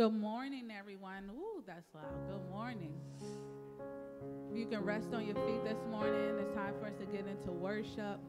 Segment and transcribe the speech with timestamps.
[0.00, 1.28] Good morning, everyone.
[1.36, 2.04] Ooh, that's loud.
[2.28, 2.92] Good morning.
[4.54, 6.38] You can rest on your feet this morning.
[6.38, 8.20] It's time for us to get into worship.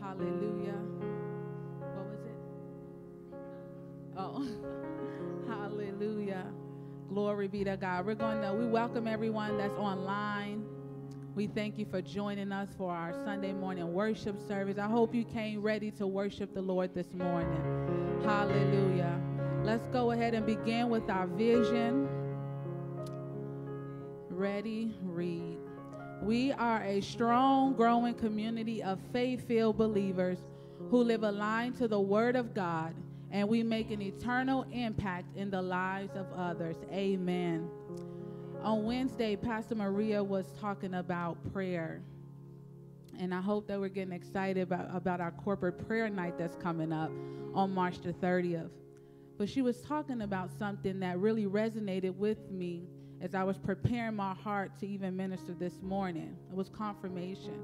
[0.00, 0.74] Hallelujah.
[1.78, 2.38] What was it?
[4.16, 4.48] Oh,
[5.46, 6.46] hallelujah.
[7.08, 8.04] Glory be to God.
[8.04, 10.66] We're going to, we welcome everyone that's online.
[11.36, 14.78] We thank you for joining us for our Sunday morning worship service.
[14.78, 17.62] I hope you came ready to worship the Lord this morning.
[18.24, 19.20] Hallelujah.
[19.64, 22.06] Let's go ahead and begin with our vision.
[24.28, 25.56] Ready, read.
[26.20, 30.36] We are a strong, growing community of faith filled believers
[30.90, 32.94] who live aligned to the Word of God
[33.30, 36.76] and we make an eternal impact in the lives of others.
[36.92, 37.66] Amen.
[38.62, 42.02] On Wednesday, Pastor Maria was talking about prayer.
[43.18, 46.92] And I hope that we're getting excited about, about our corporate prayer night that's coming
[46.92, 47.10] up
[47.54, 48.68] on March the 30th
[49.36, 52.86] but she was talking about something that really resonated with me
[53.20, 56.36] as I was preparing my heart to even minister this morning.
[56.50, 57.60] It was confirmation.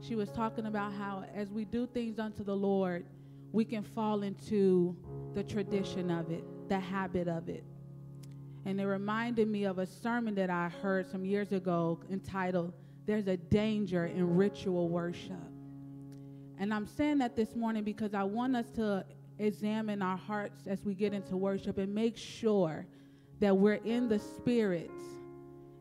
[0.00, 3.04] She was talking about how, as we do things unto the Lord,
[3.52, 4.96] we can fall into
[5.34, 7.64] the tradition of it, the habit of it.
[8.64, 12.72] And it reminded me of a sermon that I heard some years ago entitled,
[13.06, 15.36] There's a Danger in Ritual Worship.
[16.58, 19.04] And I'm saying that this morning because I want us to
[19.38, 22.86] examine our hearts as we get into worship and make sure
[23.40, 24.90] that we're in the spirit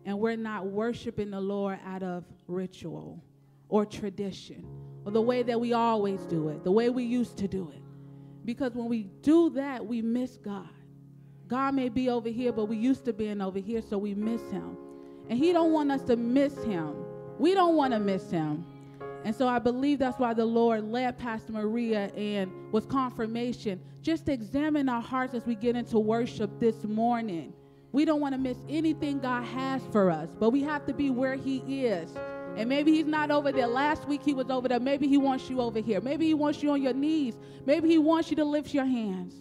[0.05, 3.23] and we're not worshiping the Lord out of ritual
[3.69, 4.65] or tradition
[5.05, 7.81] or the way that we always do it, the way we used to do it.
[8.45, 10.69] Because when we do that, we miss God.
[11.47, 14.41] God may be over here, but we used to being over here, so we miss
[14.51, 14.77] him.
[15.29, 16.95] And he don't want us to miss him.
[17.37, 18.65] We don't want to miss him.
[19.23, 23.79] And so I believe that's why the Lord led Pastor Maria and was confirmation.
[24.01, 27.53] Just examine our hearts as we get into worship this morning.
[27.91, 31.09] We don't want to miss anything God has for us, but we have to be
[31.09, 32.11] where He is.
[32.55, 33.67] And maybe He's not over there.
[33.67, 34.79] Last week He was over there.
[34.79, 36.01] Maybe He wants you over here.
[36.01, 37.37] Maybe He wants you on your knees.
[37.65, 39.35] Maybe He wants you to lift your hands.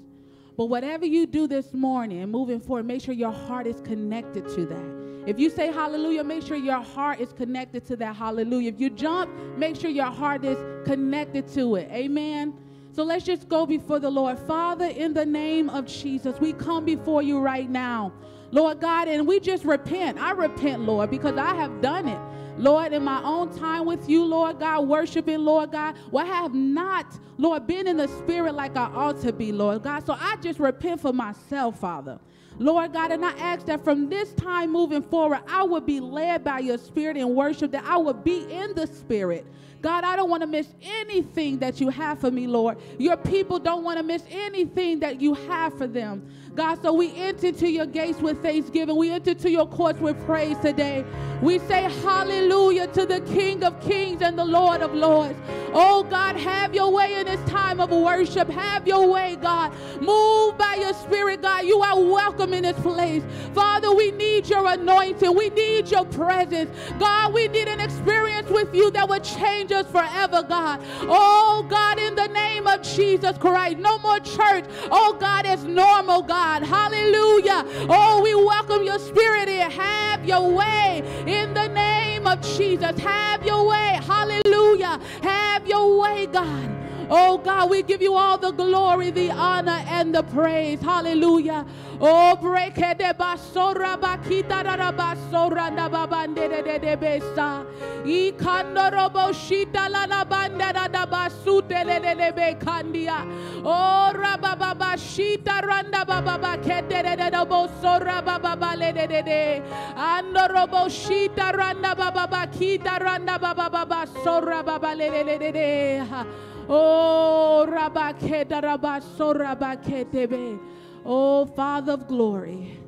[0.56, 4.48] But whatever you do this morning and moving forward, make sure your heart is connected
[4.50, 5.00] to that.
[5.26, 8.70] If you say hallelujah, make sure your heart is connected to that hallelujah.
[8.70, 11.90] If you jump, make sure your heart is connected to it.
[11.90, 12.54] Amen.
[12.92, 14.38] So let's just go before the Lord.
[14.38, 18.12] Father, in the name of Jesus, we come before you right now.
[18.50, 20.18] Lord God, and we just repent.
[20.18, 22.18] I repent, Lord, because I have done it.
[22.60, 26.54] Lord, in my own time with you, Lord God, worshiping, Lord God, well, I have
[26.54, 30.04] not, Lord, been in the spirit like I ought to be, Lord God.
[30.04, 32.19] So I just repent for myself, Father.
[32.59, 36.44] Lord God, and I ask that from this time moving forward, I would be led
[36.44, 39.47] by your spirit in worship, that I would be in the spirit.
[39.81, 42.77] God, I don't want to miss anything that you have for me, Lord.
[42.98, 46.31] Your people don't want to miss anything that you have for them.
[46.54, 48.96] God, so we enter to your gates with thanksgiving.
[48.96, 51.04] We enter to your courts with praise today.
[51.40, 55.38] We say hallelujah to the King of kings and the Lord of lords.
[55.72, 58.48] Oh God, have your way in this time of worship.
[58.48, 59.72] Have your way, God.
[60.00, 61.64] Move by your spirit, God.
[61.64, 63.22] You are welcome in this place.
[63.54, 65.34] Father, we need your anointing.
[65.34, 66.70] We need your presence.
[66.98, 70.80] God, we need an experience with you that would change us forever, God.
[71.02, 74.64] Oh God, in the name of Jesus Christ, no more church.
[74.90, 76.39] Oh God, it's normal, God.
[76.40, 76.62] God.
[76.62, 77.66] Hallelujah.
[77.90, 79.68] Oh, we welcome your spirit here.
[79.68, 82.98] Have your way in the name of Jesus.
[82.98, 84.00] Have your way.
[84.02, 84.98] Hallelujah.
[85.22, 86.89] Have your way, God.
[87.12, 90.81] Oh God, we give you all the glory, the honor, and the praise.
[90.81, 91.66] Hallelujah.
[92.00, 97.66] Oh, break de basora bakita da basora na babande de de besa.
[98.06, 103.27] I kandorobo shita la la banda da basute le le le be kandia.
[103.65, 109.62] Oh, rababa shita randa baba kete de de bosora baba le de de de.
[109.97, 116.49] Andorobo shita randa baba kita randa baba sora baba le le le de.
[116.72, 120.60] Oh, Rabaketa Rabaso Rabaketebe.
[121.04, 122.78] Oh, Father of glory,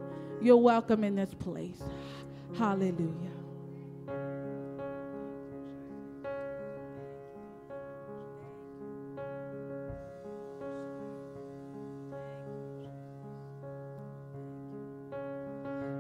[0.40, 1.82] you're welcome in this place.
[2.56, 3.32] Hallelujah.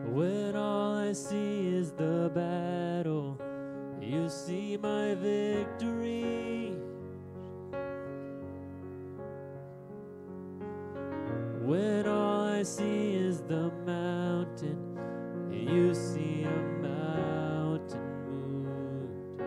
[0.06, 3.40] When all I see is the battle,
[4.00, 6.71] you see my victory.
[11.72, 14.76] when all I see is the mountain.
[15.50, 19.40] You see a mountain moved.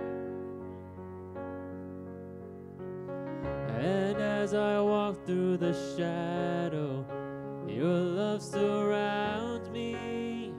[3.78, 7.06] And as I walk through the shadow,
[7.68, 10.52] your love surrounds me.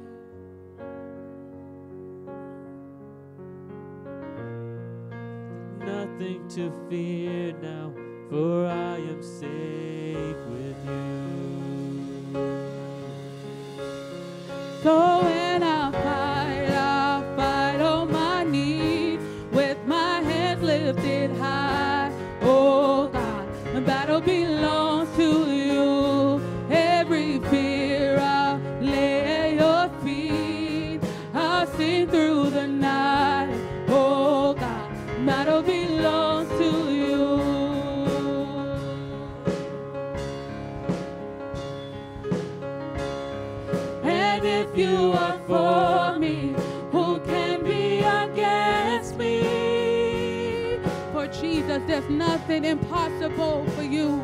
[5.80, 7.92] Nothing to fear now
[8.30, 12.32] for I am safe with you.
[14.82, 19.20] Though when I fight, I'll fight on my knees
[19.52, 22.10] with my head lifted high.
[22.42, 25.55] Oh God, the battle belongs to you.
[52.08, 54.22] nothing impossible for you.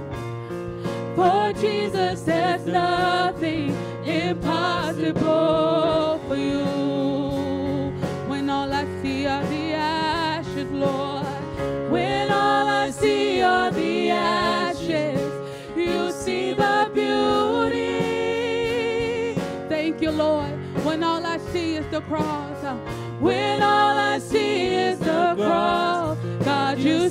[1.15, 3.77] For Jesus, there's nothing
[4.07, 6.65] impossible for you.
[8.29, 11.27] When all I see are the ashes, Lord.
[11.91, 15.21] When all I see are the ashes,
[15.77, 17.83] you see the beauty.
[19.69, 20.51] Thank you, Lord.
[20.85, 22.65] When all I see is the cross.
[22.65, 22.75] Uh,
[23.21, 27.09] when all I see is the cross, God, you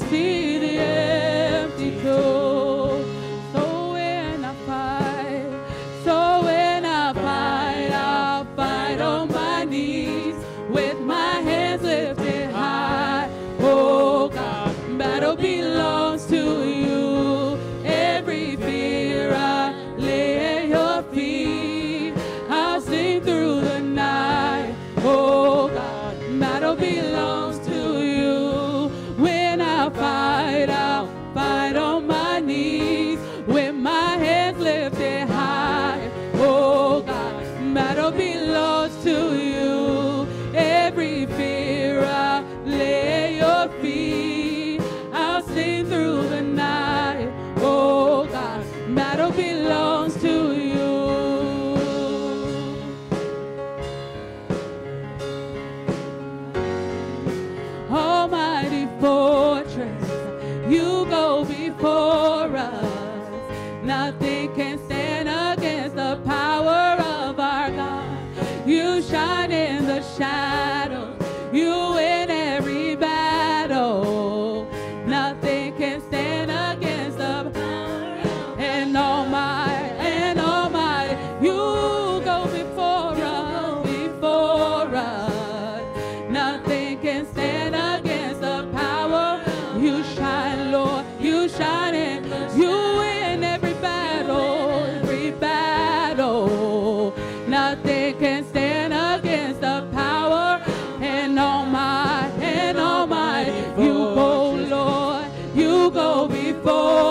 [105.81, 107.10] you go before.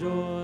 [0.00, 0.41] I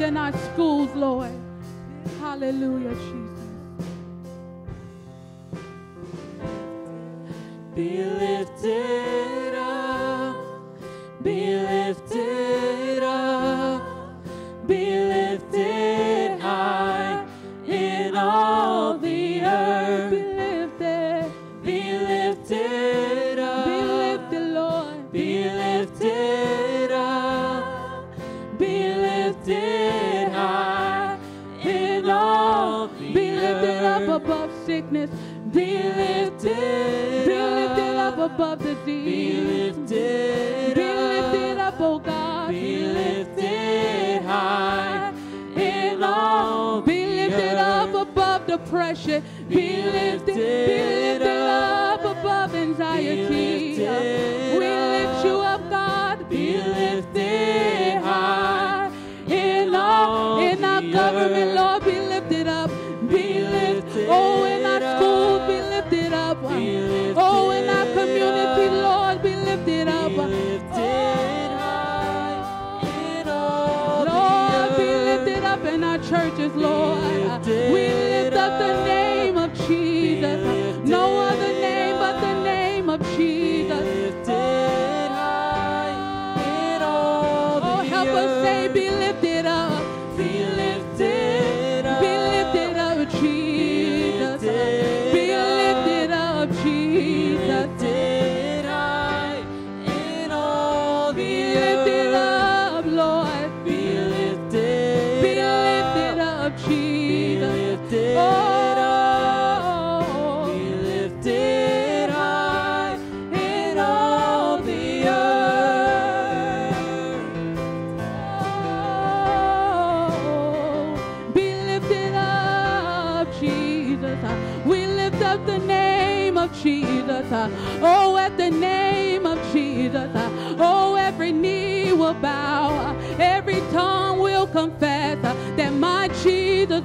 [0.00, 1.32] in our schools, Lord.
[2.20, 2.67] Hallelujah,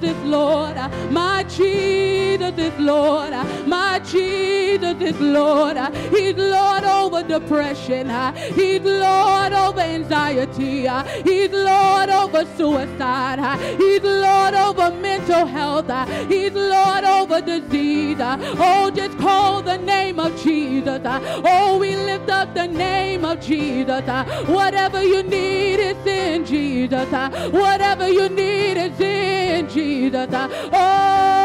[0.03, 0.75] is Lord.
[1.11, 3.33] My Jesus is Lord.
[3.67, 5.77] My Jesus is Lord.
[6.11, 8.09] He's Lord over depression.
[8.53, 10.87] He's Lord over anxiety.
[11.23, 13.39] He's Lord over suicide.
[13.77, 15.89] He's Lord over mental health.
[16.27, 18.17] He's Lord over disease.
[18.19, 21.01] Oh, just call the name of Jesus.
[21.05, 24.03] Oh, we lift up the name of Jesus.
[24.47, 27.09] Whatever you need is in Jesus.
[27.51, 29.22] Whatever you need is in
[29.67, 30.27] Jesus.
[30.71, 31.42] Oh,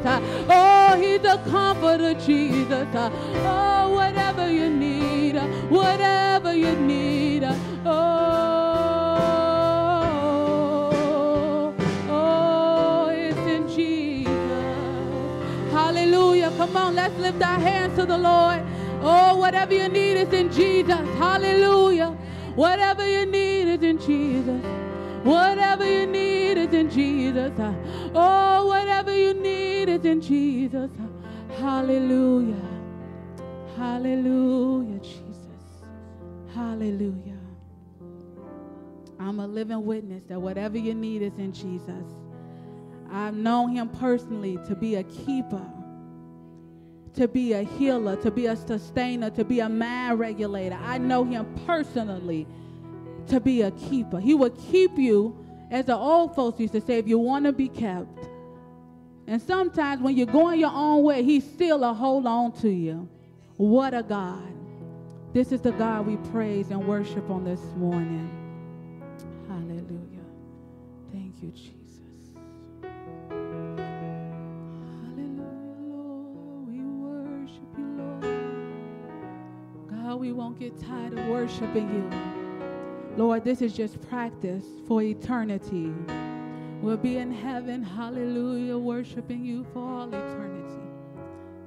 [0.00, 0.46] Jesus.
[0.48, 2.86] Oh, he's a comforter, Jesus.
[2.94, 5.36] Oh, whatever you need,
[5.68, 7.44] whatever you need.
[7.44, 7.90] Oh,
[12.08, 14.32] oh, it's in Jesus.
[15.72, 16.50] Hallelujah.
[16.56, 18.62] Come on, let's lift our hands to the Lord.
[19.02, 21.08] Oh, whatever you need is in Jesus.
[21.18, 22.16] Hallelujah.
[22.54, 24.62] Whatever you need is in Jesus.
[25.22, 27.52] Whatever you need is in Jesus.
[28.14, 29.09] Oh, whatever
[30.70, 30.90] Jesus.
[31.58, 32.54] Hallelujah.
[33.76, 35.84] Hallelujah, Jesus.
[36.54, 37.38] Hallelujah.
[39.18, 42.06] I'm a living witness that whatever you need is in Jesus.
[43.10, 45.66] I've known him personally to be a keeper,
[47.14, 50.78] to be a healer, to be a sustainer, to be a mind regulator.
[50.80, 52.46] I know him personally
[53.26, 54.20] to be a keeper.
[54.20, 55.36] He will keep you,
[55.70, 58.19] as the old folks used to say, if you want to be kept.
[59.30, 63.08] And sometimes when you're going your own way, he's still a hold on to you.
[63.58, 64.42] What a God.
[65.32, 68.28] This is the God we praise and worship on this morning.
[69.46, 70.24] Hallelujah.
[71.12, 71.70] Thank you, Jesus.
[75.04, 75.46] Hallelujah,
[75.78, 76.66] Lord.
[76.66, 78.24] We worship you, Lord.
[79.90, 82.10] God, we won't get tired of worshiping you.
[83.16, 85.94] Lord, this is just practice for eternity.
[86.82, 90.80] We'll be in heaven, hallelujah, worshiping you for all eternity.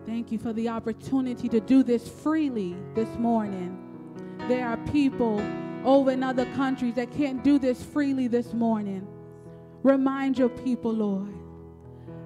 [0.07, 3.77] Thank you for the opportunity to do this freely this morning.
[4.47, 5.39] There are people
[5.85, 9.07] over in other countries that can't do this freely this morning.
[9.83, 11.33] Remind your people, Lord.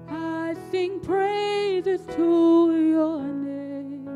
[0.08, 4.08] I sing praises to your name.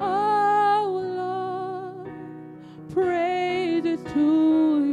[0.00, 2.10] Oh, Lord,
[2.94, 4.87] praises to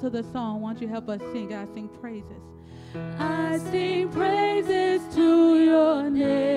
[0.00, 0.60] to the song.
[0.60, 1.48] Why don't you help us sing?
[1.48, 2.42] God, sing praises.
[3.18, 6.53] I sing praises to your name.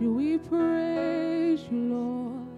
[0.00, 2.48] You, we praise you, Lord.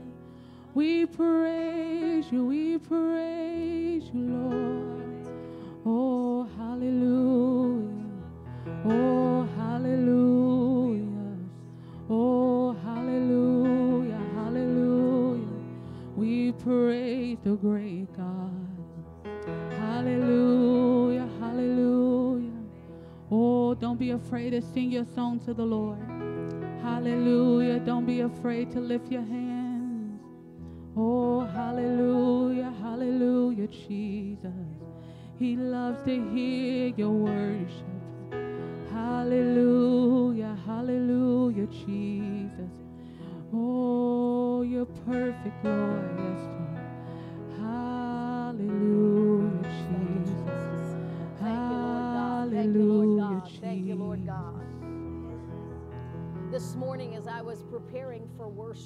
[0.75, 5.27] We praise you, we praise you, Lord.
[5.85, 8.07] Oh, hallelujah.
[8.85, 11.37] Oh, hallelujah.
[12.09, 15.49] Oh, hallelujah, hallelujah.
[16.17, 18.51] We praise the great God.
[19.79, 22.51] Hallelujah, hallelujah.
[23.31, 26.22] Oh, don't be afraid to sing your song to the Lord.
[27.03, 27.81] Hallelujah.
[27.81, 29.42] Don't be afraid to lift your hands.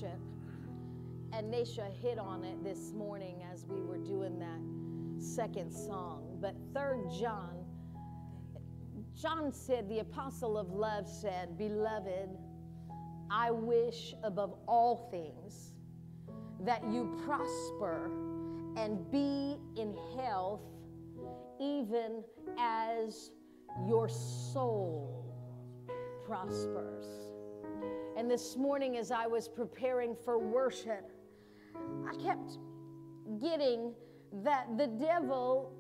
[0.05, 6.39] And Nasha hit on it this morning as we were doing that second song.
[6.41, 7.65] But third John,
[9.15, 12.29] John said, the apostle of love said, Beloved,
[13.31, 15.73] I wish above all things
[16.61, 18.11] that you prosper
[18.77, 20.61] and be in health,
[21.61, 22.23] even
[22.59, 23.31] as
[23.87, 25.35] your soul
[26.27, 27.26] prospers.
[28.17, 31.13] And this morning, as I was preparing for worship,
[32.09, 32.57] I kept
[33.39, 33.93] getting
[34.43, 35.71] that the devil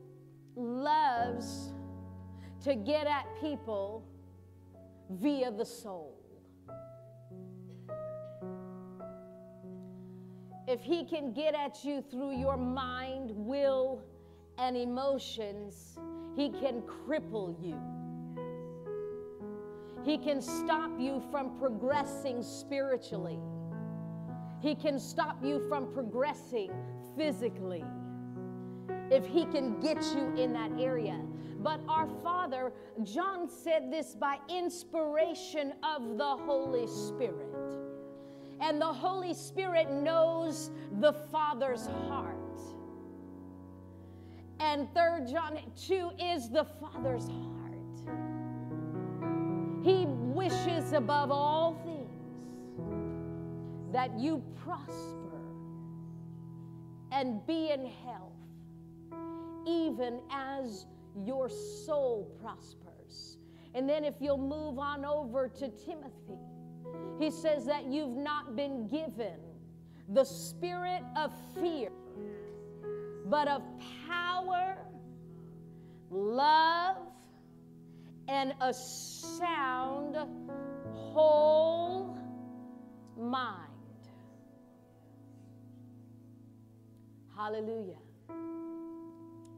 [0.55, 1.73] loves
[2.63, 4.07] to get at people
[5.09, 6.13] via the soul.
[10.69, 14.03] If he can get at you through your mind, will,
[14.59, 15.99] and emotions,
[16.37, 17.96] he can cripple you.
[20.07, 23.41] He can stop you from progressing spiritually.
[24.61, 26.71] He can stop you from progressing
[27.17, 27.85] physically.
[29.11, 31.21] If he can get you in that area.
[31.59, 37.53] But our Father, John said this by inspiration of the Holy Spirit.
[38.61, 42.61] And the Holy Spirit knows the Father's heart.
[44.61, 47.56] And 3 John 2 is the Father's heart.
[49.87, 52.11] He wishes above all things
[53.93, 55.45] that you prosper
[57.13, 58.33] and be in health,
[59.65, 60.87] even as
[61.25, 63.39] your soul prospers.
[63.77, 66.41] And then, if you'll move on over to Timothy,
[67.21, 69.39] he says that you've not been given
[70.09, 71.93] the spirit of fear,
[73.27, 73.63] but of
[74.09, 74.79] power,
[76.11, 76.97] love,
[78.29, 80.17] and a sound,
[80.93, 82.19] whole
[83.17, 83.71] mind.
[87.37, 87.99] Hallelujah.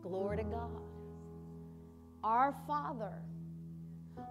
[0.02, 0.82] Glory to God.
[2.24, 3.14] Our Father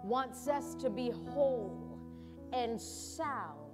[0.04, 2.00] wants us to be whole
[2.54, 3.68] and sound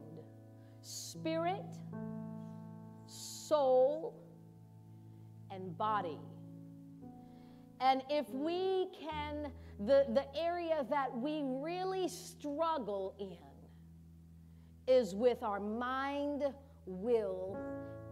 [0.83, 1.63] spirit,
[3.05, 4.15] soul,
[5.51, 6.19] and body.
[7.79, 9.51] And if we can,
[9.85, 13.37] the, the area that we really struggle in
[14.87, 16.43] is with our mind,
[16.85, 17.57] will,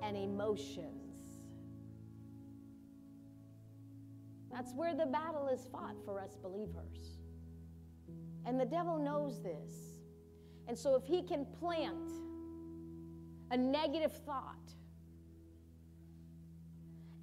[0.02, 1.40] and emotions.
[4.52, 7.20] That's where the battle is fought for us believers.
[8.46, 10.00] And the devil knows this.
[10.68, 12.12] And so if he can plant
[13.52, 14.56] a negative thought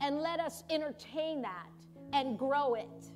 [0.00, 1.66] and let us entertain that
[2.12, 3.10] and grow it,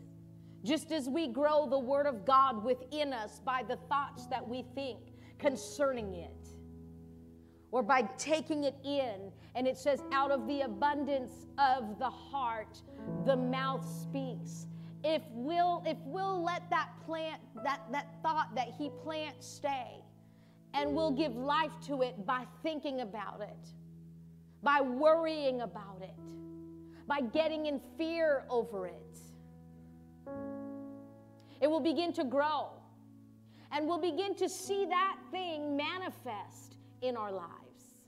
[0.65, 4.65] just as we grow the Word of God within us by the thoughts that we
[4.75, 4.99] think
[5.39, 6.49] concerning it,
[7.73, 9.33] or by taking it in.
[9.55, 12.81] And it says, out of the abundance of the heart,
[13.27, 14.67] the mouth speaks.
[15.05, 20.01] If we'll, if we'll let that plant, that, that thought that he plants stay,
[20.75, 23.69] and we'll give life to it by thinking about it,
[24.63, 26.15] by worrying about it,
[27.09, 29.19] by getting in fear over it.
[31.63, 32.71] It will begin to grow.
[33.71, 38.03] And we'll begin to see that thing manifest in our lives.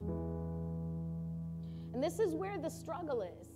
[1.94, 3.48] And this is where the struggle is.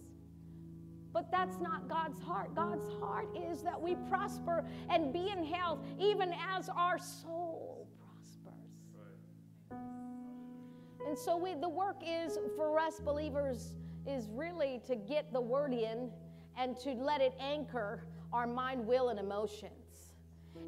[1.13, 2.55] But that's not God's heart.
[2.55, 8.55] God's heart is that we prosper and be in health, even as our soul prospers.
[11.07, 13.75] And so we, the work is for us believers
[14.07, 16.11] is really to get the word in
[16.57, 19.88] and to let it anchor our mind, will, and emotions.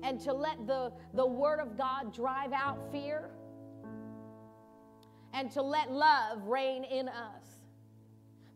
[0.02, 3.30] And to let the, the word of God drive out fear
[5.32, 7.44] and to let love reign in us.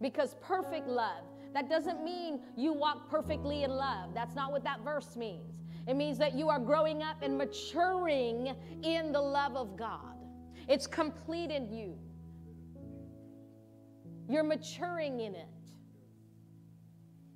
[0.00, 4.12] Because perfect love, that doesn't mean you walk perfectly in love.
[4.14, 5.61] That's not what that verse means.
[5.87, 10.16] It means that you are growing up and maturing in the love of God.
[10.68, 11.98] It's complete in you.
[14.28, 15.48] You're maturing in it.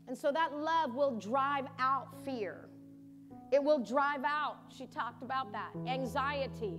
[0.08, 2.67] And so that love will drive out fear.
[3.58, 6.78] It will drive out, she talked about that, anxiety,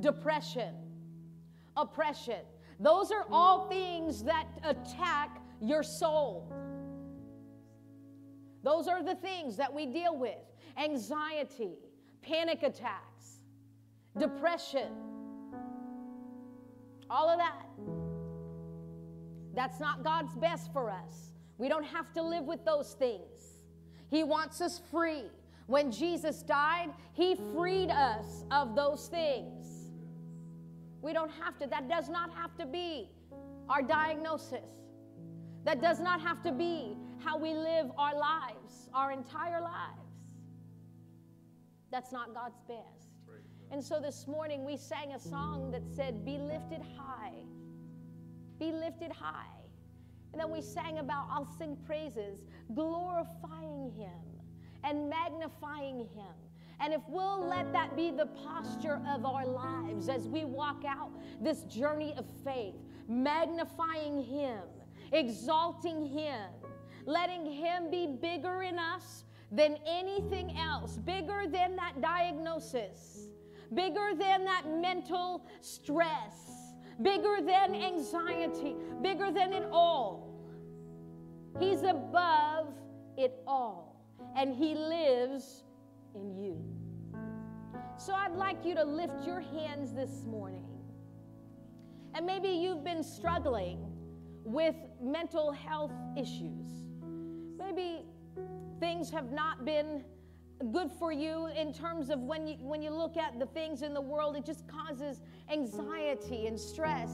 [0.00, 0.74] depression,
[1.76, 2.40] oppression.
[2.80, 6.50] Those are all things that attack your soul.
[8.62, 10.38] Those are the things that we deal with
[10.78, 11.76] anxiety,
[12.22, 13.40] panic attacks,
[14.16, 14.88] depression,
[17.10, 17.66] all of that.
[19.54, 21.34] That's not God's best for us.
[21.58, 23.58] We don't have to live with those things.
[24.10, 25.24] He wants us free.
[25.68, 29.92] When Jesus died, He freed us of those things.
[31.02, 33.10] We don't have to, that does not have to be
[33.68, 34.64] our diagnosis.
[35.64, 40.08] That does not have to be how we live our lives, our entire lives.
[41.92, 43.10] That's not God's best.
[43.70, 47.34] And so this morning we sang a song that said, Be lifted high.
[48.58, 49.52] Be lifted high.
[50.32, 52.40] And then we sang about, I'll sing praises,
[52.74, 54.37] glorifying Him
[54.84, 56.34] and magnifying Him.
[56.80, 61.10] And if we'll let that be the posture of our lives as we walk out
[61.40, 62.76] this journey of faith,
[63.08, 64.60] magnifying Him,
[65.12, 66.50] exalting Him,
[67.04, 73.28] letting Him be bigger in us than anything else, bigger than that diagnosis,
[73.74, 80.28] bigger than that mental stress, bigger than anxiety, bigger than it all.
[81.58, 82.68] He's above
[83.16, 83.87] it all,
[84.36, 85.64] and He lives
[86.14, 86.62] in you.
[87.96, 90.66] So I'd like you to lift your hands this morning.
[92.14, 93.84] And maybe you've been struggling
[94.44, 96.66] with mental health issues.
[97.58, 98.04] Maybe
[98.80, 100.04] things have not been
[100.72, 103.94] good for you in terms of when you when you look at the things in
[103.94, 105.20] the world it just causes
[105.52, 107.10] anxiety and stress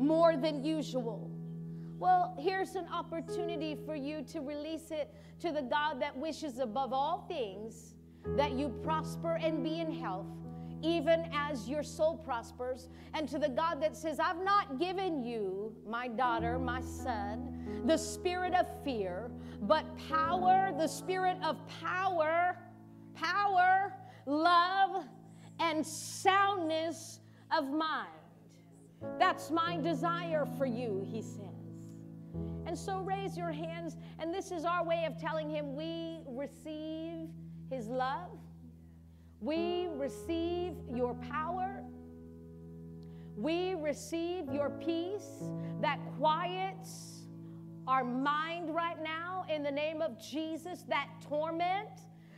[0.00, 1.30] more than usual
[2.02, 6.92] well here's an opportunity for you to release it to the god that wishes above
[6.92, 7.94] all things
[8.36, 10.26] that you prosper and be in health
[10.82, 15.72] even as your soul prospers, and to the God that says, I've not given you,
[15.86, 19.30] my daughter, my son, the spirit of fear,
[19.62, 22.58] but power, the spirit of power,
[23.14, 23.94] power,
[24.26, 25.04] love,
[25.60, 27.20] and soundness
[27.56, 28.08] of mind.
[29.18, 31.61] That's my desire for you, he says.
[32.66, 37.28] And so raise your hands, and this is our way of telling him we receive
[37.70, 38.38] his love
[39.42, 41.82] we receive your power.
[43.36, 45.42] We receive your peace
[45.80, 47.22] that quiets
[47.88, 51.88] our mind right now in the name of Jesus, that torment.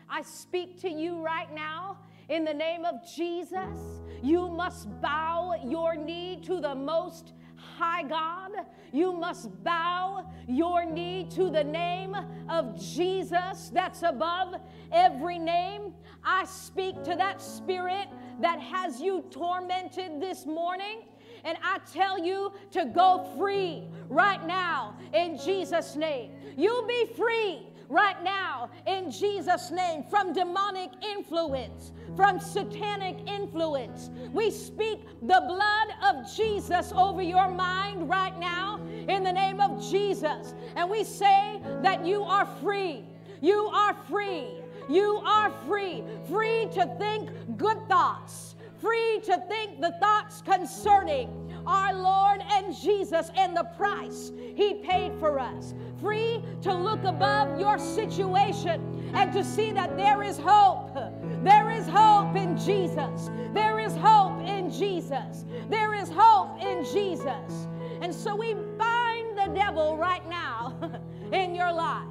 [0.09, 1.99] I speak to you right now
[2.31, 4.01] in the name of Jesus.
[4.23, 7.35] You must bow your knee to the most
[7.77, 8.53] high God.
[8.93, 12.17] You must bow your knee to the name
[12.49, 14.55] of Jesus that's above
[14.93, 15.95] every name.
[16.23, 18.09] I speak to that spirit
[18.41, 21.03] that has you tormented this morning.
[21.45, 26.31] And I tell you to go free right now in Jesus' name.
[26.57, 34.11] You'll be free right now in Jesus' name from demonic influence, from satanic influence.
[34.33, 39.81] We speak the blood of Jesus over your mind right now in the name of
[39.81, 40.55] Jesus.
[40.75, 43.05] And we say that you are free.
[43.41, 44.49] You are free.
[44.89, 46.03] You are free.
[46.29, 48.57] Free to think good thoughts.
[48.81, 55.13] Free to think the thoughts concerning our Lord and Jesus and the price He paid
[55.19, 55.75] for us.
[56.01, 60.95] Free to look above your situation and to see that there is hope.
[61.43, 63.31] There is hope in Jesus.
[63.53, 65.45] There is hope in Jesus.
[65.71, 67.69] There is hope in Jesus.
[68.01, 70.77] And so we bind the devil right now
[71.33, 72.09] in your life.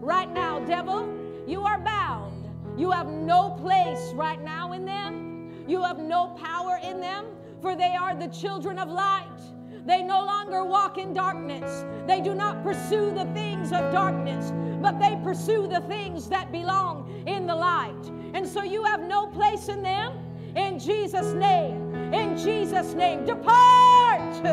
[0.00, 1.08] Right now, devil,
[1.46, 2.48] you are bound.
[2.78, 5.64] You have no place right now in them.
[5.68, 7.26] You have no power in them
[7.60, 9.40] for they are the children of light.
[9.86, 11.84] They no longer walk in darkness.
[12.06, 14.52] They do not pursue the things of darkness,
[14.82, 18.10] but they pursue the things that belong in the light.
[18.34, 20.12] And so you have no place in them.
[20.56, 24.44] In Jesus' name, in Jesus' name, depart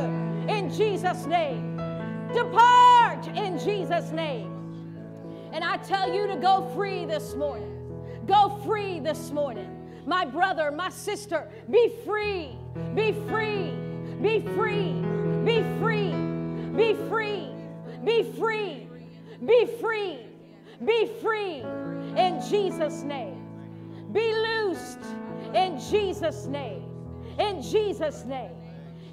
[0.50, 1.78] in Jesus' name.
[2.34, 4.52] Depart in Jesus' name.
[5.54, 7.70] And I tell you to go free this morning.
[8.26, 9.70] Go free this morning.
[10.06, 12.58] My brother, my sister, be free,
[12.96, 13.72] be free,
[14.22, 14.94] be free,
[15.46, 16.14] be free,
[16.76, 17.50] be free,
[18.04, 18.88] be free,
[19.46, 20.20] be free,
[20.86, 21.64] be free
[22.18, 23.40] in Jesus' name.
[24.12, 25.00] Be loosed
[25.54, 26.84] in Jesus' name.
[27.40, 28.52] In Jesus' name.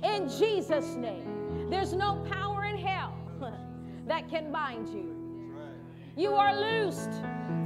[0.03, 1.69] In Jesus' name.
[1.71, 3.15] There's no power in hell
[4.07, 5.17] that can bind you.
[6.17, 7.13] You are loosed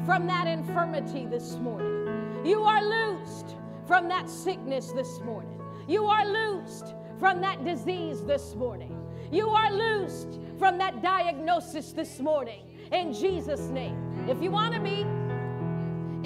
[0.05, 2.45] from that infirmity this morning.
[2.45, 5.61] You are loosed from that sickness this morning.
[5.87, 8.97] You are loosed from that disease this morning.
[9.31, 12.63] You are loosed from that diagnosis this morning
[12.93, 14.27] in Jesus' name.
[14.29, 15.05] If you want to be,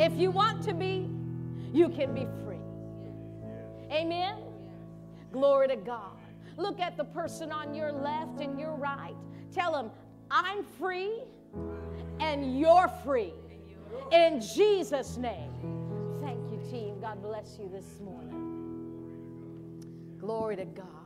[0.03, 1.11] if you want to be,
[1.73, 2.57] you can be free.
[3.91, 4.37] Amen.
[5.33, 6.17] Glory to God.
[6.57, 9.15] Look at the person on your left and your right.
[9.53, 9.91] Tell them,
[10.31, 11.23] I'm free
[12.21, 13.33] and you're free.
[14.13, 15.51] In Jesus' name.
[16.21, 17.01] Thank you, team.
[17.01, 18.48] God bless you this morning.
[20.29, 20.98] Glory to God.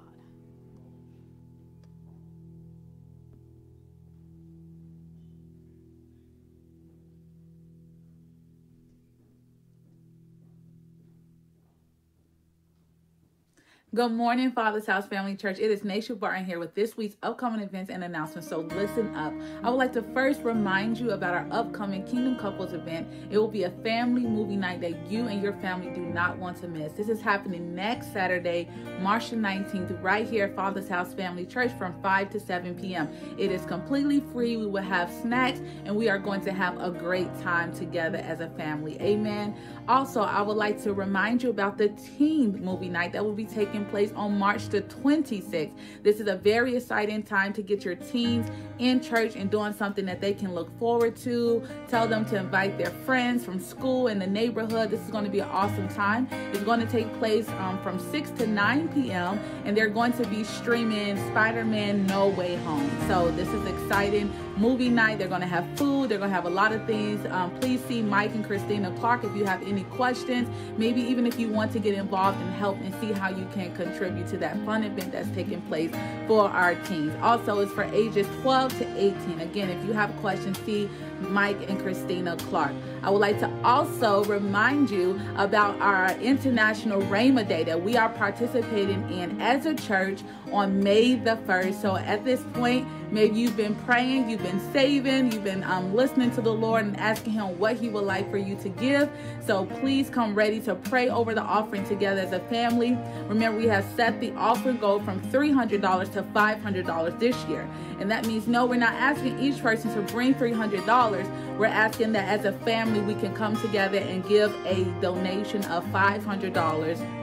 [13.94, 15.58] Good morning, Father's House Family Church.
[15.58, 18.48] It is Naisha Barton here with this week's upcoming events and announcements.
[18.48, 19.34] So listen up.
[19.62, 23.06] I would like to first remind you about our upcoming Kingdom Couples event.
[23.30, 26.56] It will be a family movie night that you and your family do not want
[26.62, 26.94] to miss.
[26.94, 28.66] This is happening next Saturday,
[29.00, 33.10] March the 19th, right here at Father's House Family Church from 5 to 7 p.m.
[33.38, 34.56] It is completely free.
[34.56, 38.40] We will have snacks and we are going to have a great time together as
[38.40, 38.98] a family.
[39.02, 39.54] Amen.
[39.86, 43.44] Also, I would like to remind you about the teen movie night that will be
[43.44, 45.72] taking place on March the 26th.
[46.02, 50.04] This is a very exciting time to get your teens in church and doing something
[50.06, 51.62] that they can look forward to.
[51.88, 54.90] Tell them to invite their friends from school and the neighborhood.
[54.90, 56.28] This is going to be an awesome time.
[56.52, 59.38] It's going to take place um, from 6 to 9 p.m.
[59.64, 62.90] and they're going to be streaming Spider Man No Way Home.
[63.08, 65.18] So, this is exciting movie night.
[65.18, 67.24] They're going to have food, they're going to have a lot of things.
[67.26, 70.48] Um, please see Mike and Christina Clark if you have any questions.
[70.76, 73.74] Maybe even if you want to get involved and help and see how you can
[73.74, 75.90] contribute to that fun event that's taking place
[76.26, 77.14] for our teens.
[77.22, 79.40] Also, it's for ages 12 to 18.
[79.40, 80.88] Again, if you have questions, see
[81.30, 82.72] Mike and Christina Clark.
[83.02, 88.08] I would like to also remind you about our International Rhema Day that we are
[88.08, 90.20] participating in as a church
[90.52, 91.80] on May the 1st.
[91.80, 96.30] So at this point, maybe you've been praying, you've been saving, you've been um, listening
[96.32, 99.10] to the Lord and asking Him what He would like for you to give.
[99.44, 102.96] So please come ready to pray over the offering together as a family.
[103.26, 107.68] Remember, we have set the offering goal from $300 to $500 this year.
[107.98, 111.11] And that means, no, we're not asking each person to bring $300.
[111.58, 115.84] We're asking that as a family, we can come together and give a donation of
[115.86, 117.21] $500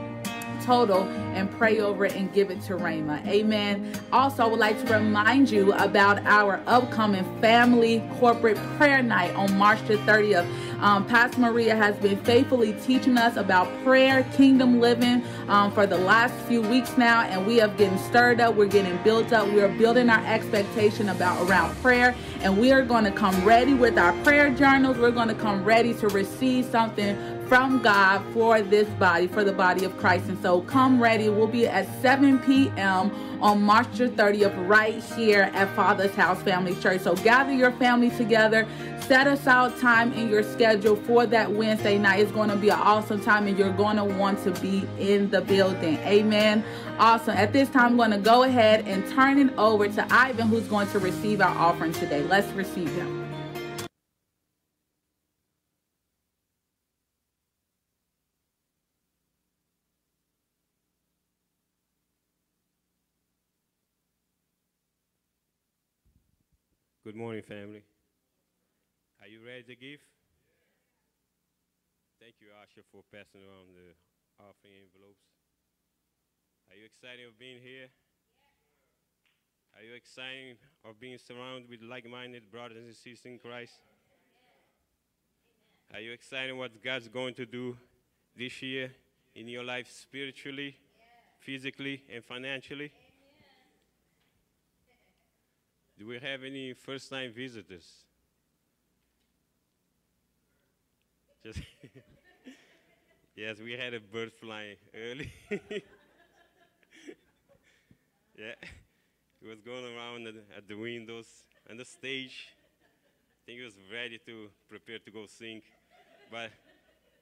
[0.64, 1.02] total
[1.34, 3.24] and pray over it and give it to Rhema.
[3.26, 3.92] Amen.
[4.12, 9.56] Also, I would like to remind you about our upcoming family corporate prayer night on
[9.56, 10.46] March the 30th.
[10.80, 15.98] Um, Pastor Maria has been faithfully teaching us about prayer, kingdom living um, for the
[15.98, 18.54] last few weeks now, and we have getting stirred up.
[18.54, 19.48] We're getting built up.
[19.48, 23.74] We are building our expectation about around prayer, and we are going to come ready
[23.74, 24.96] with our prayer journals.
[24.96, 29.52] We're going to come ready to receive something from God for this body, for the
[29.52, 30.28] body of Christ.
[30.28, 31.28] And so come ready.
[31.28, 33.10] We'll be at 7 p.m.
[33.42, 37.00] on March the 30th, right here at Father's House Family Church.
[37.00, 38.68] So gather your family together.
[39.00, 42.20] Set aside time in your schedule for that Wednesday night.
[42.20, 45.28] It's going to be an awesome time, and you're going to want to be in
[45.30, 45.96] the building.
[46.04, 46.64] Amen.
[47.00, 47.36] Awesome.
[47.36, 50.68] At this time, I'm going to go ahead and turn it over to Ivan, who's
[50.68, 52.22] going to receive our offering today.
[52.22, 53.19] Let's receive him.
[67.10, 67.82] Good morning, family.
[69.20, 69.98] Are you ready to give?
[72.20, 73.98] Thank you, Asha, for passing around the
[74.38, 75.26] offering envelopes.
[76.70, 77.88] Are you excited of being here?
[79.74, 83.80] Are you excited of being surrounded with like-minded brothers and sisters in Christ?
[85.92, 87.76] Are you excited what God's going to do
[88.38, 88.92] this year
[89.34, 90.76] in your life spiritually,
[91.40, 92.92] physically, and financially?
[96.00, 97.86] Do we have any first time visitors?
[101.44, 101.60] Just
[103.36, 105.30] yes, we had a bird flying early.
[108.38, 108.54] Yeah.
[109.42, 111.26] He was going around at, at the windows
[111.68, 112.48] and the stage.
[112.48, 115.60] I think he was ready to prepare to go sing.
[116.30, 116.50] But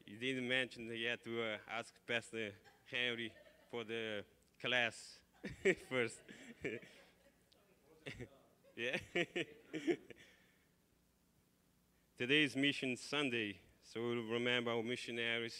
[0.06, 2.52] he didn't mention that he had to uh, ask Pastor
[2.88, 3.32] Henry
[3.68, 4.22] for the
[4.60, 5.18] class
[5.90, 6.20] first.
[8.78, 8.96] Yeah.
[12.16, 15.56] Today is Mission Sunday, so we'll remember our missionaries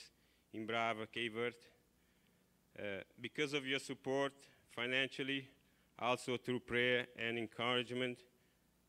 [0.55, 1.35] in Brava, Cape.
[2.79, 2.83] Uh,
[3.21, 4.33] because of your support
[4.71, 5.49] financially,
[5.99, 8.19] also through prayer and encouragement,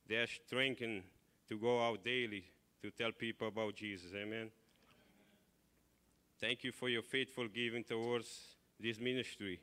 [0.08, 1.02] they are strengthened
[1.48, 2.44] to go out daily
[2.84, 4.12] to tell people about Jesus.
[4.14, 4.52] Amen.
[6.40, 9.60] Thank you for your faithful giving towards this ministry.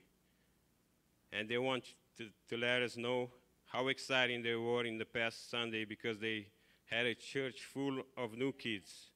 [1.33, 1.85] And they want
[2.19, 3.31] to, to let us know
[3.67, 6.47] how exciting they were in the past Sunday because they
[6.87, 9.11] had a church full of new kids.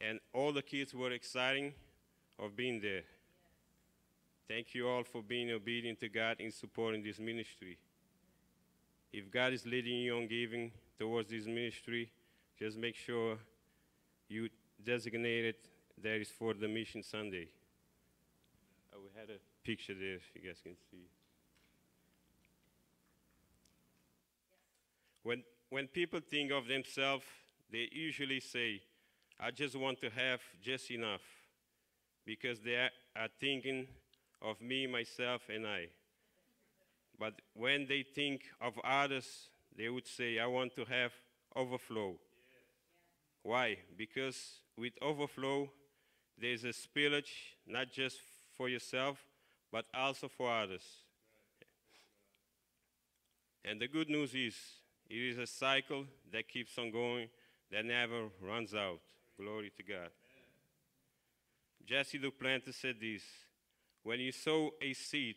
[0.00, 1.74] And all the kids were exciting
[2.38, 3.02] of being there.
[4.48, 7.78] Thank you all for being obedient to God in supporting this ministry.
[9.12, 12.10] If God is leading you on giving towards this ministry,
[12.58, 13.38] just make sure
[14.28, 14.48] you
[14.84, 15.68] designate it
[16.02, 17.48] that is for the Mission Sunday.
[18.92, 21.06] Uh, we had a picture there, if you guys can see.
[25.74, 27.24] When, people think of themselves,
[27.68, 28.80] they usually say,
[29.40, 31.22] I just want to have just enough,
[32.24, 33.88] because they are, thinking
[34.40, 35.88] of me, myself, and I.
[37.18, 41.10] But when they think of others, they would say, I want to have
[41.56, 42.20] overflow.
[43.42, 43.78] Why?
[43.98, 45.68] Because with overflow,
[46.40, 47.32] there's a spillage,
[47.66, 48.18] not just
[48.56, 49.18] for yourself,
[49.72, 50.84] but also for others.
[53.64, 54.54] And the good news is,
[55.08, 57.28] it is a cycle that keeps on going,
[57.70, 59.00] that never runs out.
[59.38, 60.10] Glory to God.
[61.86, 63.22] Jesse Duplantis said this
[64.02, 65.36] When you sow a seed,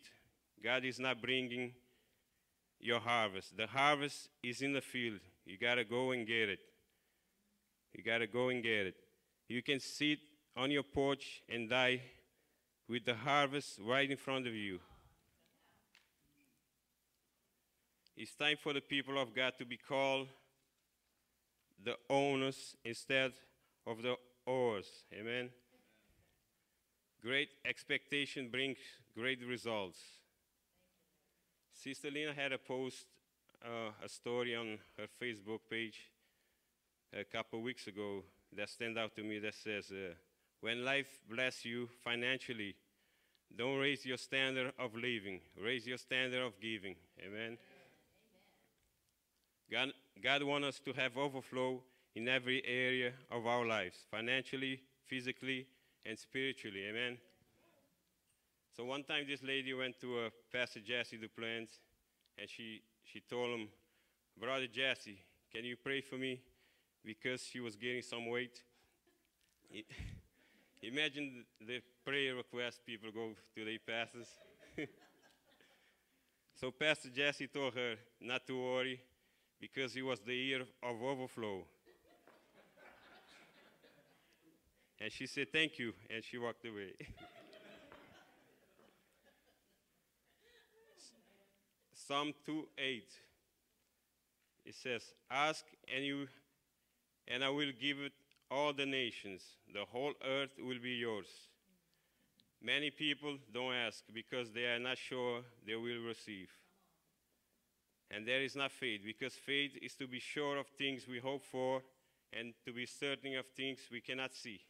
[0.64, 1.74] God is not bringing
[2.80, 3.58] your harvest.
[3.58, 5.20] The harvest is in the field.
[5.46, 6.60] You got to go and get it.
[7.94, 8.96] You got to go and get it.
[9.48, 10.20] You can sit
[10.56, 12.02] on your porch and die
[12.88, 14.80] with the harvest right in front of you.
[18.20, 20.28] It's time for the people of God to be called
[21.86, 23.32] the owners instead
[23.86, 24.16] of the
[24.48, 24.88] owers.
[25.14, 25.52] Amen.
[27.22, 28.80] Great expectation brings
[29.16, 30.00] great results.
[31.72, 33.06] Sister Lina had a post,
[33.64, 36.10] uh, a story on her Facebook page
[37.14, 38.24] a couple weeks ago
[38.56, 40.16] that stand out to me that says, uh,
[40.62, 42.74] when life bless you financially,
[43.56, 46.96] don't raise your standard of living, raise your standard of giving.
[47.24, 47.60] Amen.
[49.72, 49.92] God,
[50.24, 51.82] God wants us to have overflow
[52.16, 55.68] in every area of our lives, financially, physically,
[56.06, 56.86] and spiritually.
[56.90, 57.18] Amen.
[58.76, 61.80] So one time this lady went to uh, Pastor Jesse Duplantis,
[62.38, 63.68] and she, she told him,
[64.40, 65.18] Brother Jesse,
[65.54, 66.40] can you pray for me?
[67.04, 68.62] Because she was gaining some weight.
[70.82, 74.28] Imagine the prayer request people go to their pastors.
[76.54, 79.02] so Pastor Jesse told her not to worry
[79.60, 81.66] because it was the year of overflow.
[85.00, 86.94] and she said, Thank you, and she walked away.
[91.94, 93.04] Psalm 2 8.
[94.66, 96.28] It says, Ask and you
[97.28, 98.14] and I will give it
[98.50, 99.44] all the nations.
[99.74, 101.28] The whole earth will be yours.
[102.62, 106.50] Many people don't ask because they are not sure they will receive.
[108.10, 111.42] And there is not faith, because faith is to be sure of things we hope
[111.42, 111.82] for
[112.32, 114.62] and to be certain of things we cannot see.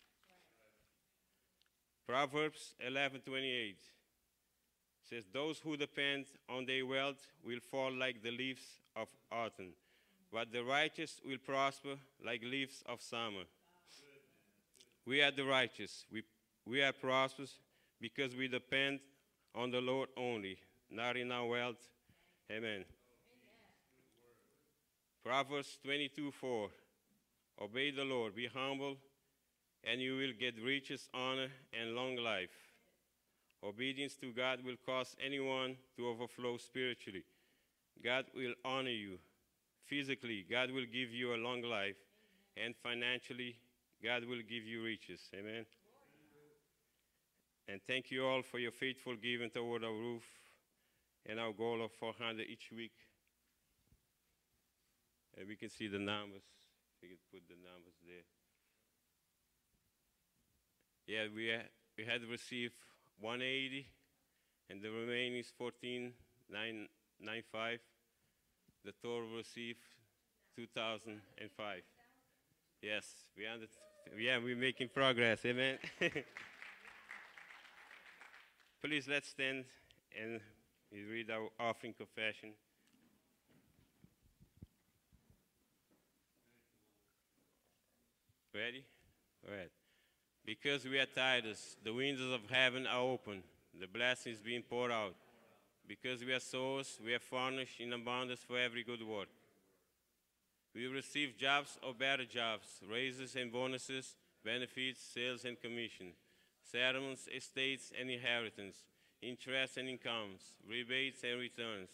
[2.07, 3.77] Proverbs 11:28
[5.01, 9.75] says, "Those who depend on their wealth will fall like the leaves of autumn,
[10.31, 13.45] but the righteous will prosper like leaves of summer."
[15.05, 16.05] We are the righteous.
[16.11, 16.23] We,
[16.65, 17.59] we are prosperous
[17.99, 18.99] because we depend
[19.55, 20.59] on the Lord only,
[20.89, 21.89] not in our wealth.
[22.51, 22.85] Amen.
[25.27, 26.71] Proverbs 22:4.
[27.59, 28.97] Obey the Lord, be humble,
[29.83, 32.55] and you will get riches, honor, and long life.
[33.61, 37.25] Obedience to God will cause anyone to overflow spiritually.
[38.01, 39.19] God will honor you
[39.83, 41.97] physically, God will give you a long life,
[42.55, 43.59] and financially,
[44.01, 45.29] God will give you riches.
[45.33, 45.65] Amen.
[47.67, 50.23] And thank you all for your faithful giving toward our roof
[51.25, 53.06] and our goal of 400 each week.
[55.37, 56.41] And we can see the numbers.
[57.01, 58.25] We can put the numbers there.
[61.07, 61.53] Yeah, we
[61.97, 62.73] we had received
[63.19, 63.87] 180,
[64.69, 66.11] and the remaining is 14
[66.49, 67.79] 995.
[68.83, 69.79] The total received
[70.55, 71.81] 2005.
[72.81, 73.65] Yes, we under,
[74.17, 75.45] yeah, we're making progress.
[75.45, 75.77] Amen.
[78.81, 79.65] Please let's stand
[80.19, 80.39] and
[80.91, 82.53] read our offering confession.
[88.57, 88.83] Ready?
[89.45, 89.69] All right.
[90.43, 93.43] Because we are Titus, the windows of heaven are open,
[93.79, 95.13] the blessings being poured out.
[95.87, 99.27] Because we are souls, we are furnished in abundance for every good work.
[100.73, 106.13] We receive jobs or better jobs, raises and bonuses, benefits, sales and commission,
[106.63, 108.77] settlements, estates and inheritance,
[109.21, 111.89] interest and incomes, rebates and returns.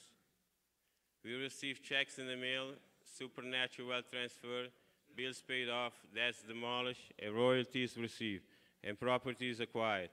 [1.26, 2.70] We receive checks in the mail,
[3.18, 4.68] supernatural wealth transfer,
[5.16, 8.44] bills paid off, debts demolished, and royalties received,
[8.84, 10.10] and properties acquired.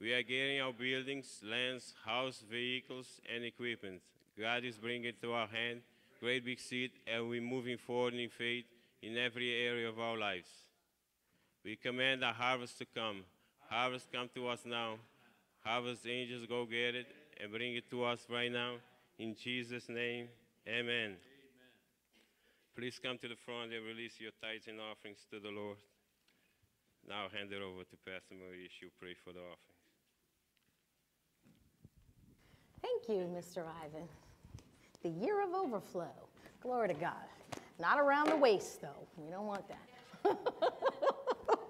[0.00, 4.00] We are getting our buildings, lands, house, vehicles, and equipment.
[4.38, 5.80] God is bringing to our hand
[6.20, 8.64] great big seed, and we're moving forward in faith
[9.02, 10.48] in every area of our lives.
[11.64, 13.24] We command the harvest to come.
[13.68, 14.94] Harvest come to us now.
[15.64, 17.06] Harvest angels go get it
[17.40, 18.74] and bring it to us right now.
[19.18, 20.28] In Jesus' name,
[20.66, 21.16] amen.
[22.78, 25.78] Please come to the front and release your tithes and offerings to the Lord.
[27.08, 28.68] Now hand it over to Pastor Marie.
[28.70, 29.82] She'll pray for the offerings.
[32.80, 33.64] Thank you, Mr.
[33.84, 34.06] Ivan.
[35.02, 36.12] The year of overflow.
[36.62, 37.26] Glory to God.
[37.80, 39.08] Not around the waist, though.
[39.16, 40.38] We don't want that.